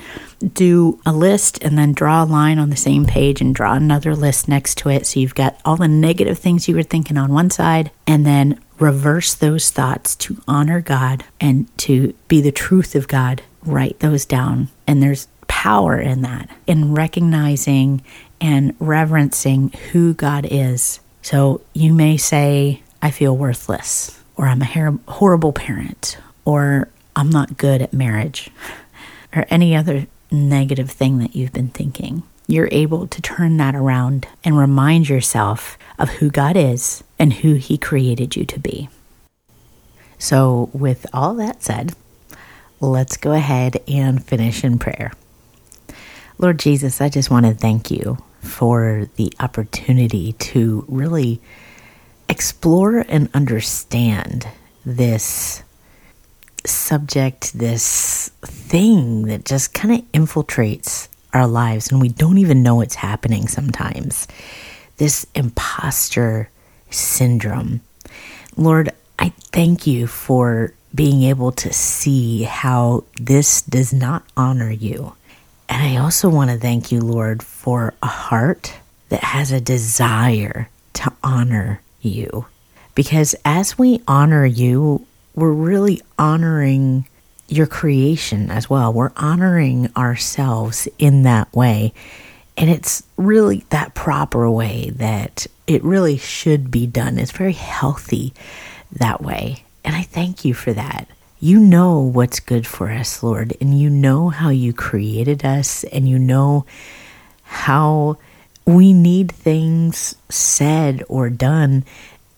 do 0.54 1.00
a 1.06 1.14
list 1.14 1.64
and 1.64 1.78
then 1.78 1.94
draw 1.94 2.24
a 2.24 2.26
line 2.26 2.60
on 2.60 2.70
the 2.70 2.76
same 2.76 3.06
page 3.06 3.40
and 3.40 3.56
draw 3.56 3.74
another 3.74 4.16
list 4.16 4.50
next 4.50 4.78
to 4.80 4.90
it. 4.90 5.08
So 5.08 5.22
you've 5.22 5.34
got 5.34 5.60
all 5.64 5.78
the 5.78 5.88
negative 5.88 6.40
things 6.40 6.68
you 6.68 6.76
were 6.76 6.84
thinking 6.84 7.18
on 7.18 7.32
one 7.32 7.52
side, 7.52 7.90
and 8.06 8.26
then 8.26 8.60
reverse 8.78 9.34
those 9.34 9.70
thoughts 9.70 10.14
to 10.18 10.42
honor 10.48 10.82
God 10.82 11.24
and 11.40 11.76
to 11.80 12.14
be 12.28 12.42
the 12.42 12.52
truth 12.52 12.96
of 12.96 13.08
God. 13.08 13.44
Write 13.64 14.00
those 14.00 14.26
down. 14.26 14.68
And 14.86 15.02
there's 15.02 15.28
power 15.58 16.00
in 16.00 16.22
that, 16.22 16.48
in 16.68 16.94
recognizing 16.94 18.00
and 18.40 18.76
reverencing 18.78 19.72
who 19.92 20.14
God 20.14 20.46
is. 20.52 21.00
So 21.24 21.62
you 21.74 21.96
may 21.96 22.16
say, 22.16 22.84
I 23.02 23.10
feel 23.10 23.36
worthless, 23.36 24.22
or 24.36 24.48
I'm 24.48 24.62
a 24.62 25.00
horrible 25.08 25.54
parent, 25.54 26.20
or 26.46 26.90
I'm 27.16 27.32
not 27.32 27.58
good 27.58 27.82
at 27.82 27.92
marriage, 27.92 28.52
or 29.36 29.48
any 29.50 29.76
other 29.76 30.06
negative 30.30 30.92
thing 30.92 31.18
that 31.18 31.36
you've 31.36 31.54
been 31.54 31.70
thinking. 31.70 32.22
You're 32.46 32.70
able 32.72 33.08
to 33.08 33.20
turn 33.20 33.58
that 33.58 33.74
around 33.74 34.28
and 34.44 34.60
remind 34.60 35.10
yourself 35.10 35.76
of 35.98 36.10
who 36.10 36.30
God 36.30 36.56
is 36.56 37.04
and 37.18 37.34
who 37.34 37.56
He 37.56 37.80
created 37.80 38.36
you 38.36 38.46
to 38.46 38.60
be. 38.60 38.90
So, 40.20 40.70
with 40.72 41.08
all 41.12 41.34
that 41.34 41.64
said, 41.64 41.96
let's 42.80 43.18
go 43.18 43.32
ahead 43.32 43.82
and 43.88 44.24
finish 44.24 44.64
in 44.64 44.78
prayer. 44.78 45.14
Lord 46.40 46.60
Jesus, 46.60 47.02
I 47.02 47.10
just 47.10 47.32
want 47.32 47.48
to 47.48 47.54
thank 47.54 47.90
you 47.90 48.18
for 48.42 49.10
the 49.16 49.34
opportunity 49.40 50.34
to 50.34 50.86
really 50.88 51.42
explore 52.30 53.04
and 53.08 53.30
understand 53.34 54.48
this 54.86 55.64
subject, 56.64 57.58
this 57.58 58.30
thing 58.42 59.24
that 59.24 59.46
just 59.46 59.74
kind 59.74 60.00
of 60.00 60.12
infiltrates 60.12 61.08
our 61.34 61.48
lives 61.48 61.92
and 61.92 62.00
we 62.00 62.10
don't 62.10 62.38
even 62.38 62.62
know 62.62 62.82
it's 62.82 62.96
happening 62.96 63.48
sometimes. 63.48 64.28
This 64.98 65.26
imposter 65.34 66.50
syndrome. 66.92 67.82
Lord, 68.56 68.92
I 69.18 69.30
thank 69.52 69.88
you 69.88 70.06
for 70.06 70.74
being 70.94 71.24
able 71.24 71.52
to 71.54 71.74
see 71.74 72.44
how 72.44 73.06
this 73.20 73.64
does 73.64 73.92
not 73.92 74.24
honor 74.36 74.72
you. 74.72 75.14
And 75.70 75.84
I 75.84 75.98
also 76.02 76.30
want 76.30 76.50
to 76.50 76.58
thank 76.58 76.92
you, 76.92 77.02
Lord, 77.02 77.44
for 77.44 77.94
a 78.02 78.08
heart 78.08 78.74
that 79.10 79.24
has 79.24 79.52
a 79.52 79.62
desire 79.62 80.70
to 80.94 81.14
honor 81.24 81.82
you. 82.02 82.46
Because 82.96 83.36
as 83.46 83.78
we 83.78 84.02
honor 84.08 84.46
you, 84.46 85.06
we're 85.36 85.52
really 85.52 86.02
honoring 86.18 87.08
your 87.48 87.68
creation 87.68 88.50
as 88.50 88.70
well. 88.70 88.92
We're 88.92 89.12
honoring 89.16 89.90
ourselves 89.96 90.88
in 90.98 91.24
that 91.24 91.54
way. 91.54 91.94
And 92.58 92.70
it's 92.70 93.04
really 93.18 93.66
that 93.70 93.94
proper 93.94 94.50
way 94.50 94.90
that 94.96 95.46
it 95.68 95.84
really 95.84 96.18
should 96.18 96.72
be 96.72 96.88
done. 96.88 97.20
It's 97.20 97.32
very 97.32 97.54
healthy 97.54 98.34
that 98.94 99.22
way. 99.22 99.64
And 99.86 99.96
I 99.96 100.02
thank 100.02 100.44
you 100.44 100.54
for 100.54 100.74
that. 100.74 101.08
You 101.40 101.60
know 101.60 102.00
what's 102.00 102.40
good 102.40 102.66
for 102.66 102.90
us, 102.90 103.22
Lord, 103.22 103.56
and 103.62 103.80
you 103.80 103.92
know 103.92 104.30
how 104.30 104.50
you 104.50 104.74
created 104.74 105.46
us, 105.46 105.84
and 105.84 106.10
you 106.10 106.18
know 106.18 106.66
how 107.44 108.18
we 108.66 108.92
need 108.92 109.32
things 109.32 110.16
said 110.30 111.04
or 111.08 111.30
done 111.30 111.86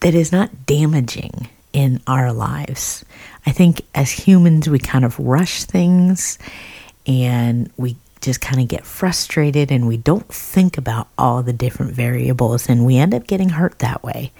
that 0.00 0.14
is 0.14 0.32
not 0.32 0.66
damaging 0.66 1.48
in 1.72 2.02
our 2.06 2.30
lives. 2.30 3.04
I 3.46 3.52
think 3.52 3.82
as 3.94 4.10
humans, 4.10 4.68
we 4.68 4.78
kind 4.78 5.04
of 5.04 5.18
rush 5.18 5.64
things 5.64 6.38
and 7.06 7.70
we 7.78 7.96
just 8.20 8.40
kind 8.42 8.60
of 8.60 8.68
get 8.68 8.84
frustrated 8.84 9.72
and 9.72 9.88
we 9.88 9.96
don't 9.96 10.28
think 10.28 10.76
about 10.76 11.08
all 11.16 11.42
the 11.42 11.52
different 11.54 11.92
variables 11.92 12.68
and 12.68 12.84
we 12.84 12.98
end 12.98 13.14
up 13.14 13.26
getting 13.26 13.48
hurt 13.48 13.78
that 13.78 14.02
way. 14.02 14.30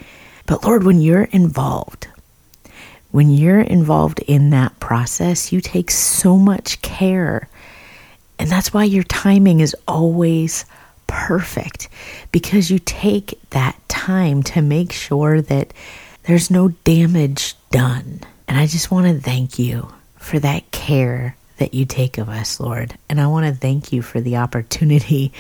But 0.46 0.64
Lord, 0.64 0.85
when 0.85 1.01
you're 1.01 1.25
involved, 1.25 2.09
when 3.11 3.31
you're 3.31 3.61
involved 3.61 4.20
in 4.20 4.51
that 4.51 4.79
process, 4.81 5.53
you 5.53 5.61
take 5.61 5.90
so 5.90 6.37
much 6.37 6.81
care. 6.83 7.49
And 8.38 8.49
that's 8.49 8.73
why 8.73 8.85
your 8.85 9.05
timing 9.05 9.61
is 9.61 9.77
always 9.87 10.64
perfect 11.07 11.88
because 12.31 12.70
you 12.70 12.79
take 12.79 13.38
that 13.51 13.77
time 13.88 14.42
to 14.44 14.62
make 14.62 14.92
sure 14.92 15.42
that 15.42 15.73
there's 16.25 16.51
no 16.51 16.68
damage 16.68 17.55
done. 17.70 18.20
And 18.46 18.59
I 18.59 18.66
just 18.66 18.90
want 18.90 19.07
to 19.07 19.20
thank 19.20 19.59
you 19.59 19.92
for 20.16 20.38
that 20.38 20.70
care 20.70 21.37
that 21.59 21.75
you 21.75 21.85
take 21.85 22.18
of 22.18 22.29
us, 22.29 22.61
Lord. 22.61 22.96
And 23.09 23.20
I 23.20 23.27
want 23.27 23.46
to 23.46 23.53
thank 23.53 23.92
you 23.92 24.03
for 24.03 24.20
the 24.20 24.37
opportunity 24.37 25.33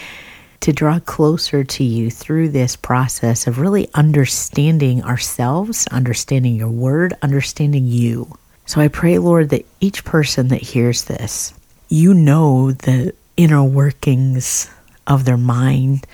to 0.60 0.72
draw 0.72 1.00
closer 1.00 1.64
to 1.64 1.84
you 1.84 2.10
through 2.10 2.50
this 2.50 2.76
process 2.76 3.46
of 3.46 3.58
really 3.58 3.88
understanding 3.94 5.02
ourselves, 5.02 5.86
understanding 5.88 6.54
your 6.54 6.68
word, 6.68 7.14
understanding 7.22 7.86
you. 7.86 8.36
So 8.66 8.80
I 8.80 8.88
pray, 8.88 9.18
Lord, 9.18 9.48
that 9.50 9.66
each 9.80 10.04
person 10.04 10.48
that 10.48 10.60
hears 10.60 11.04
this, 11.04 11.54
you 11.88 12.14
know 12.14 12.72
the 12.72 13.14
inner 13.36 13.64
workings 13.64 14.70
of 15.06 15.24
their 15.24 15.38
mind 15.38 16.06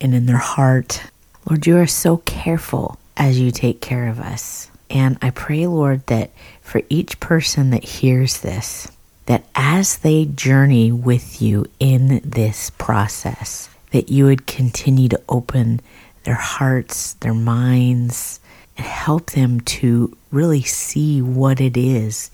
and 0.00 0.14
in 0.14 0.26
their 0.26 0.36
heart. 0.36 1.02
Lord, 1.48 1.66
you 1.66 1.78
are 1.78 1.86
so 1.86 2.18
careful 2.18 2.98
as 3.16 3.38
you 3.38 3.50
take 3.50 3.80
care 3.80 4.08
of 4.08 4.20
us. 4.20 4.70
And 4.90 5.16
I 5.22 5.30
pray, 5.30 5.66
Lord, 5.66 6.06
that 6.08 6.32
for 6.60 6.82
each 6.88 7.18
person 7.20 7.70
that 7.70 7.84
hears 7.84 8.40
this, 8.40 8.88
that 9.26 9.44
as 9.54 9.98
they 9.98 10.24
journey 10.24 10.92
with 10.92 11.40
you 11.40 11.66
in 11.78 12.20
this 12.24 12.70
process, 12.70 13.70
that 13.92 14.10
you 14.10 14.24
would 14.24 14.46
continue 14.46 15.08
to 15.08 15.20
open 15.28 15.80
their 16.24 16.34
hearts, 16.34 17.14
their 17.14 17.34
minds, 17.34 18.40
and 18.76 18.86
help 18.86 19.30
them 19.32 19.60
to 19.60 20.16
really 20.30 20.62
see 20.62 21.20
what 21.20 21.60
it 21.60 21.76
is 21.76 22.30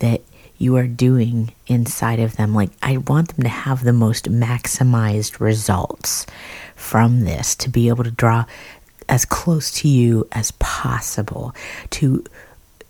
that 0.00 0.20
you 0.58 0.76
are 0.76 0.86
doing 0.86 1.52
inside 1.66 2.18
of 2.18 2.36
them. 2.36 2.54
Like, 2.54 2.70
I 2.82 2.96
want 2.96 3.34
them 3.34 3.42
to 3.42 3.48
have 3.48 3.84
the 3.84 3.92
most 3.92 4.30
maximized 4.30 5.38
results 5.38 6.26
from 6.74 7.20
this, 7.20 7.54
to 7.56 7.68
be 7.68 7.88
able 7.88 8.04
to 8.04 8.10
draw 8.10 8.44
as 9.08 9.24
close 9.24 9.70
to 9.70 9.88
you 9.88 10.26
as 10.32 10.50
possible, 10.52 11.54
to 11.90 12.24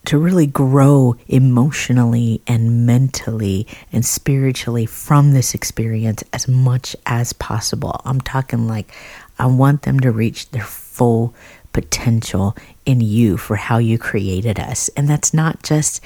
to 0.06 0.18
really 0.18 0.46
grow 0.46 1.16
emotionally 1.28 2.40
and 2.46 2.86
mentally 2.86 3.66
and 3.92 4.04
spiritually 4.04 4.86
from 4.86 5.32
this 5.32 5.54
experience 5.54 6.24
as 6.32 6.48
much 6.48 6.96
as 7.06 7.32
possible. 7.34 8.00
I'm 8.04 8.20
talking 8.20 8.66
like 8.66 8.92
I 9.38 9.46
want 9.46 9.82
them 9.82 10.00
to 10.00 10.10
reach 10.10 10.50
their 10.50 10.64
full 10.64 11.34
potential 11.72 12.56
in 12.86 13.00
you 13.00 13.36
for 13.36 13.56
how 13.56 13.78
you 13.78 13.98
created 13.98 14.58
us. 14.58 14.88
And 14.96 15.08
that's 15.08 15.34
not 15.34 15.62
just 15.62 16.00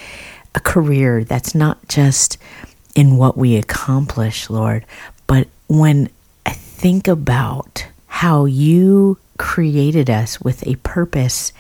a 0.55 0.61
career, 0.61 1.23
that's 1.23 1.55
not 1.55 1.87
just 1.87 2.39
in 2.97 3.17
what 3.17 3.37
we 3.37 3.57
accomplish, 3.57 4.51
Lord, 4.51 4.85
but 5.27 5.47
when 5.69 6.09
I 6.45 6.53
think 6.53 7.07
about 7.07 7.87
how 8.07 8.47
you 8.47 9.19
created 9.39 10.11
us 10.11 10.41
with 10.41 10.67
a 10.67 10.75
purpose 10.77 11.53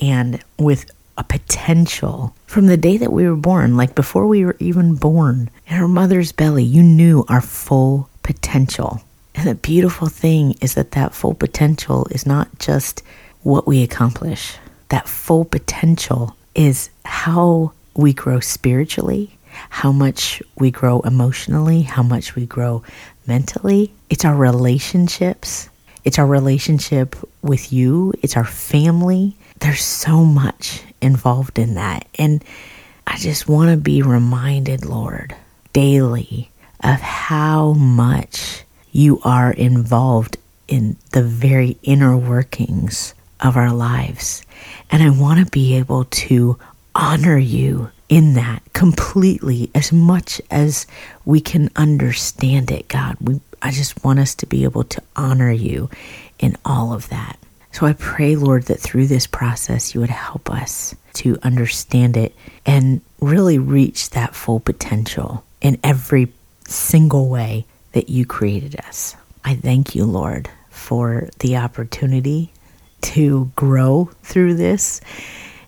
and 0.00 0.42
with 0.58 0.90
a 1.16 1.24
potential 1.24 2.34
from 2.46 2.66
the 2.66 2.76
day 2.76 2.96
that 2.96 3.12
we 3.12 3.28
were 3.28 3.36
born, 3.36 3.76
like 3.76 3.94
before 3.94 4.26
we 4.26 4.44
were 4.44 4.56
even 4.58 4.94
born 4.94 5.50
in 5.66 5.76
our 5.76 5.88
mother's 5.88 6.32
belly, 6.32 6.64
you 6.64 6.82
knew 6.82 7.24
our 7.28 7.40
full 7.40 8.08
potential. 8.22 9.02
And 9.34 9.48
the 9.48 9.54
beautiful 9.54 10.08
thing 10.08 10.56
is 10.60 10.74
that 10.74 10.92
that 10.92 11.14
full 11.14 11.34
potential 11.34 12.06
is 12.10 12.26
not 12.26 12.58
just 12.58 13.02
what 13.42 13.66
we 13.66 13.82
accomplish, 13.82 14.56
that 14.88 15.08
full 15.08 15.44
potential 15.44 16.36
is 16.54 16.90
how 17.04 17.72
we 17.96 18.12
grow 18.12 18.40
spiritually, 18.40 19.36
how 19.70 19.92
much 19.92 20.42
we 20.58 20.70
grow 20.70 21.00
emotionally, 21.00 21.82
how 21.82 22.02
much 22.02 22.34
we 22.34 22.46
grow 22.46 22.82
mentally. 23.26 23.92
It's 24.10 24.24
our 24.24 24.36
relationships. 24.36 25.68
It's 26.04 26.18
our 26.18 26.26
relationship 26.26 27.16
with 27.42 27.72
you. 27.72 28.12
It's 28.22 28.36
our 28.36 28.44
family. 28.44 29.36
There's 29.60 29.82
so 29.82 30.24
much 30.24 30.82
involved 31.00 31.58
in 31.58 31.74
that. 31.74 32.06
And 32.16 32.44
I 33.06 33.16
just 33.18 33.48
want 33.48 33.70
to 33.70 33.76
be 33.76 34.02
reminded, 34.02 34.84
Lord, 34.84 35.34
daily 35.72 36.50
of 36.82 37.00
how 37.00 37.72
much 37.72 38.64
you 38.92 39.20
are 39.24 39.52
involved 39.52 40.36
in 40.68 40.96
the 41.12 41.22
very 41.22 41.76
inner 41.82 42.16
workings 42.16 43.14
of 43.40 43.56
our 43.56 43.72
lives. 43.72 44.44
And 44.90 45.02
I 45.02 45.10
want 45.10 45.44
to 45.44 45.50
be 45.50 45.76
able 45.76 46.04
to 46.04 46.58
honor 46.94 47.38
you 47.38 47.90
in 48.08 48.34
that 48.34 48.62
completely 48.72 49.70
as 49.74 49.92
much 49.92 50.40
as 50.50 50.86
we 51.24 51.40
can 51.40 51.70
understand 51.76 52.70
it, 52.70 52.88
God. 52.88 53.16
We, 53.20 53.40
I 53.62 53.70
just 53.70 54.04
want 54.04 54.18
us 54.18 54.34
to 54.36 54.46
be 54.46 54.64
able 54.64 54.84
to 54.84 55.02
honor 55.16 55.50
you 55.50 55.90
in 56.38 56.56
all 56.64 56.92
of 56.92 57.08
that. 57.08 57.38
So 57.74 57.86
I 57.86 57.92
pray, 57.94 58.36
Lord, 58.36 58.66
that 58.66 58.78
through 58.78 59.08
this 59.08 59.26
process, 59.26 59.94
you 59.94 60.00
would 60.00 60.08
help 60.08 60.48
us 60.48 60.94
to 61.14 61.36
understand 61.42 62.16
it 62.16 62.32
and 62.64 63.00
really 63.20 63.58
reach 63.58 64.10
that 64.10 64.36
full 64.36 64.60
potential 64.60 65.44
in 65.60 65.80
every 65.82 66.32
single 66.68 67.28
way 67.28 67.66
that 67.90 68.08
you 68.08 68.26
created 68.26 68.78
us. 68.86 69.16
I 69.44 69.56
thank 69.56 69.96
you, 69.96 70.04
Lord, 70.04 70.48
for 70.70 71.28
the 71.40 71.56
opportunity 71.56 72.52
to 73.02 73.50
grow 73.56 74.08
through 74.22 74.54
this 74.54 75.00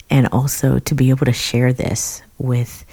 and 0.08 0.28
also 0.28 0.78
to 0.78 0.94
be 0.94 1.10
able 1.10 1.26
to 1.26 1.32
share 1.32 1.72
this 1.72 2.22
with 2.38 2.84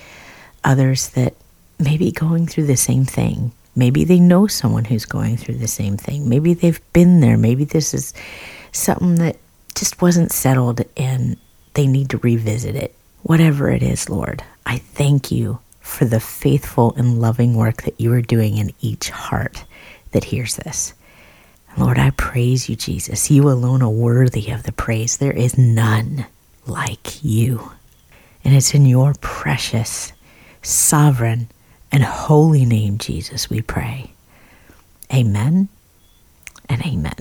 others 0.64 1.10
that 1.10 1.36
may 1.78 1.98
be 1.98 2.12
going 2.12 2.48
through 2.48 2.66
the 2.66 2.78
same 2.78 3.06
thing. 3.06 3.52
Maybe 3.76 4.06
they 4.06 4.20
know 4.20 4.48
someone 4.48 4.86
who's 4.86 5.06
going 5.06 5.38
through 5.38 5.60
the 5.60 5.68
same 5.68 5.98
thing. 5.98 6.28
Maybe 6.28 6.56
they've 6.56 6.82
been 6.94 7.20
there. 7.20 7.38
Maybe 7.38 7.64
this 7.64 7.94
is 7.94 8.12
something 8.74 9.16
that 9.16 9.38
just 9.76 10.02
wasn't 10.02 10.32
settled 10.32 10.82
and 10.98 11.38
they 11.74 11.88
need 11.88 12.10
to 12.10 12.18
revisit 12.18 12.76
it. 12.76 12.94
Whatever 13.22 13.70
it 13.70 13.82
is, 13.82 14.10
Lord, 14.10 14.44
I 14.66 14.78
thank 14.78 15.32
you 15.32 15.60
for 15.80 16.06
the 16.06 16.20
faithful 16.20 16.94
and 16.96 17.22
loving 17.22 17.56
work 17.56 17.84
that 17.84 18.00
you 18.00 18.12
are 18.14 18.22
doing 18.22 18.58
in 18.58 18.74
each 18.82 19.10
heart 19.10 19.64
that 20.12 20.26
hears 20.26 20.56
this. 20.58 20.94
Lord, 21.78 21.98
I 21.98 22.12
praise 22.12 22.70
you, 22.70 22.76
Jesus. 22.76 23.32
You 23.32 23.50
alone 23.50 23.82
are 23.82 23.90
worthy 23.90 24.50
of 24.52 24.64
the 24.64 24.72
praise. 24.72 25.18
There 25.18 25.32
is 25.32 25.58
none 25.58 26.26
like 26.68 27.24
you. 27.24 27.72
And 28.44 28.54
it's 28.54 28.74
in 28.74 28.86
your 28.86 29.14
precious, 29.22 30.14
sovereign, 30.62 31.48
and 31.92 32.04
holy 32.04 32.66
name, 32.66 32.98
Jesus, 32.98 33.50
we 33.50 33.62
pray. 33.62 34.12
Amen 35.14 35.70
and 36.70 36.82
amen. 36.86 37.14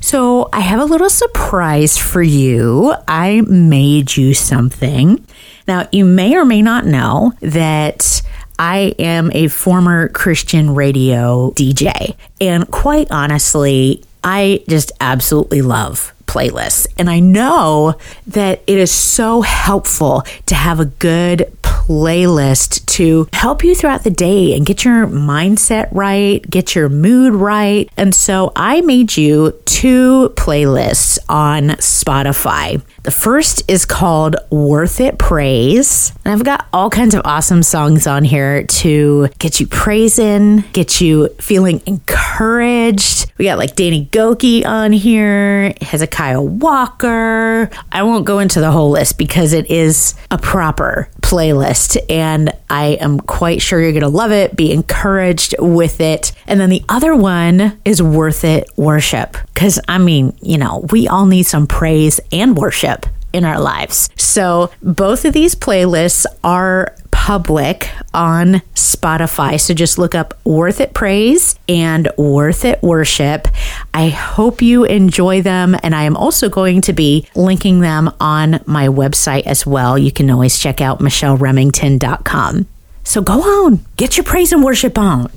So, 0.00 0.48
I 0.52 0.60
have 0.60 0.80
a 0.80 0.84
little 0.84 1.10
surprise 1.10 1.98
for 1.98 2.22
you. 2.22 2.94
I 3.06 3.42
made 3.42 4.16
you 4.16 4.34
something. 4.34 5.24
Now, 5.68 5.88
you 5.92 6.04
may 6.04 6.36
or 6.36 6.44
may 6.44 6.62
not 6.62 6.86
know 6.86 7.32
that 7.40 8.22
I 8.58 8.94
am 8.98 9.30
a 9.32 9.48
former 9.48 10.08
Christian 10.08 10.74
radio 10.74 11.50
DJ. 11.52 12.16
And 12.40 12.70
quite 12.70 13.10
honestly, 13.10 14.02
I 14.24 14.64
just 14.68 14.92
absolutely 15.00 15.62
love 15.62 16.12
playlists. 16.26 16.86
And 16.96 17.10
I 17.10 17.20
know 17.20 17.96
that 18.28 18.62
it 18.66 18.78
is 18.78 18.92
so 18.92 19.42
helpful 19.42 20.24
to 20.46 20.54
have 20.54 20.78
a 20.78 20.84
good 20.84 21.50
playlist 21.90 22.86
to 22.86 23.26
help 23.32 23.64
you 23.64 23.74
throughout 23.74 24.04
the 24.04 24.10
day 24.12 24.54
and 24.54 24.64
get 24.64 24.84
your 24.84 25.08
mindset 25.08 25.88
right, 25.90 26.40
get 26.48 26.76
your 26.76 26.88
mood 26.88 27.34
right. 27.34 27.90
And 27.96 28.14
so 28.14 28.52
I 28.54 28.80
made 28.82 29.16
you 29.16 29.60
two 29.64 30.32
playlists 30.36 31.18
on 31.28 31.70
Spotify. 31.80 32.80
The 33.02 33.10
first 33.10 33.62
is 33.66 33.86
called 33.86 34.36
Worth 34.50 35.00
It 35.00 35.18
Praise. 35.18 36.12
And 36.22 36.34
I've 36.34 36.44
got 36.44 36.66
all 36.70 36.90
kinds 36.90 37.14
of 37.14 37.22
awesome 37.24 37.62
songs 37.62 38.06
on 38.06 38.24
here 38.24 38.64
to 38.64 39.28
get 39.38 39.58
you 39.58 39.66
praising, 39.66 40.64
get 40.74 41.00
you 41.00 41.28
feeling 41.38 41.80
encouraged. 41.86 43.32
We 43.38 43.46
got 43.46 43.56
like 43.56 43.74
Danny 43.74 44.04
Gokey 44.04 44.66
on 44.66 44.92
here, 44.92 45.72
Hezekiah 45.80 46.42
Walker. 46.42 47.70
I 47.90 48.02
won't 48.02 48.26
go 48.26 48.38
into 48.38 48.60
the 48.60 48.70
whole 48.70 48.90
list 48.90 49.16
because 49.16 49.54
it 49.54 49.70
is 49.70 50.14
a 50.30 50.36
proper 50.36 51.08
playlist 51.22 51.96
and 52.10 52.52
I 52.68 52.98
am 53.00 53.20
quite 53.20 53.62
sure 53.62 53.80
you're 53.80 53.92
going 53.92 54.02
to 54.02 54.08
love 54.08 54.32
it, 54.32 54.56
be 54.56 54.72
encouraged 54.72 55.54
with 55.58 56.02
it. 56.02 56.32
And 56.46 56.60
then 56.60 56.68
the 56.68 56.84
other 56.88 57.16
one 57.16 57.80
is 57.84 58.02
Worth 58.02 58.44
It 58.44 58.68
Worship. 58.76 59.36
Because, 59.54 59.80
I 59.88 59.98
mean, 59.98 60.36
you 60.42 60.58
know, 60.58 60.86
we 60.90 61.08
all 61.08 61.26
need 61.26 61.44
some 61.44 61.66
praise 61.66 62.20
and 62.32 62.56
worship 62.56 62.89
in 63.32 63.44
our 63.44 63.60
lives. 63.60 64.10
So 64.16 64.70
both 64.82 65.24
of 65.24 65.32
these 65.32 65.54
playlists 65.54 66.26
are 66.42 66.94
public 67.10 67.90
on 68.14 68.54
Spotify. 68.74 69.60
So 69.60 69.74
just 69.74 69.98
look 69.98 70.14
up 70.14 70.34
Worth 70.44 70.80
It 70.80 70.94
Praise 70.94 71.54
and 71.68 72.08
Worth 72.16 72.64
It 72.64 72.82
Worship. 72.82 73.46
I 73.92 74.08
hope 74.08 74.62
you 74.62 74.84
enjoy 74.84 75.42
them. 75.42 75.76
And 75.82 75.94
I 75.94 76.04
am 76.04 76.16
also 76.16 76.48
going 76.48 76.80
to 76.82 76.92
be 76.92 77.28
linking 77.34 77.80
them 77.80 78.10
on 78.20 78.60
my 78.66 78.88
website 78.88 79.46
as 79.46 79.66
well. 79.66 79.98
You 79.98 80.10
can 80.10 80.30
always 80.30 80.58
check 80.58 80.80
out 80.80 81.00
michelleremington.com. 81.00 82.66
So 83.04 83.22
go 83.22 83.66
on, 83.66 83.84
get 83.96 84.16
your 84.16 84.24
praise 84.24 84.52
and 84.52 84.64
worship 84.64 84.98
on. 84.98 85.30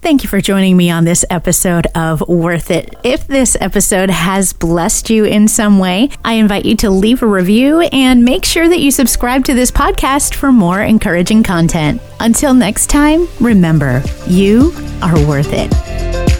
Thank 0.00 0.22
you 0.22 0.28
for 0.28 0.40
joining 0.40 0.76
me 0.76 0.90
on 0.90 1.04
this 1.04 1.24
episode 1.28 1.88
of 1.94 2.20
Worth 2.28 2.70
It. 2.70 2.94
If 3.02 3.26
this 3.26 3.56
episode 3.60 4.10
has 4.10 4.52
blessed 4.52 5.10
you 5.10 5.24
in 5.24 5.48
some 5.48 5.80
way, 5.80 6.10
I 6.24 6.34
invite 6.34 6.64
you 6.64 6.76
to 6.76 6.90
leave 6.90 7.22
a 7.22 7.26
review 7.26 7.80
and 7.80 8.24
make 8.24 8.44
sure 8.44 8.68
that 8.68 8.78
you 8.78 8.92
subscribe 8.92 9.44
to 9.46 9.54
this 9.54 9.72
podcast 9.72 10.34
for 10.34 10.52
more 10.52 10.80
encouraging 10.80 11.42
content. 11.42 12.00
Until 12.20 12.54
next 12.54 12.86
time, 12.86 13.26
remember, 13.40 14.02
you 14.28 14.72
are 15.02 15.18
worth 15.26 15.50
it. 15.52 16.37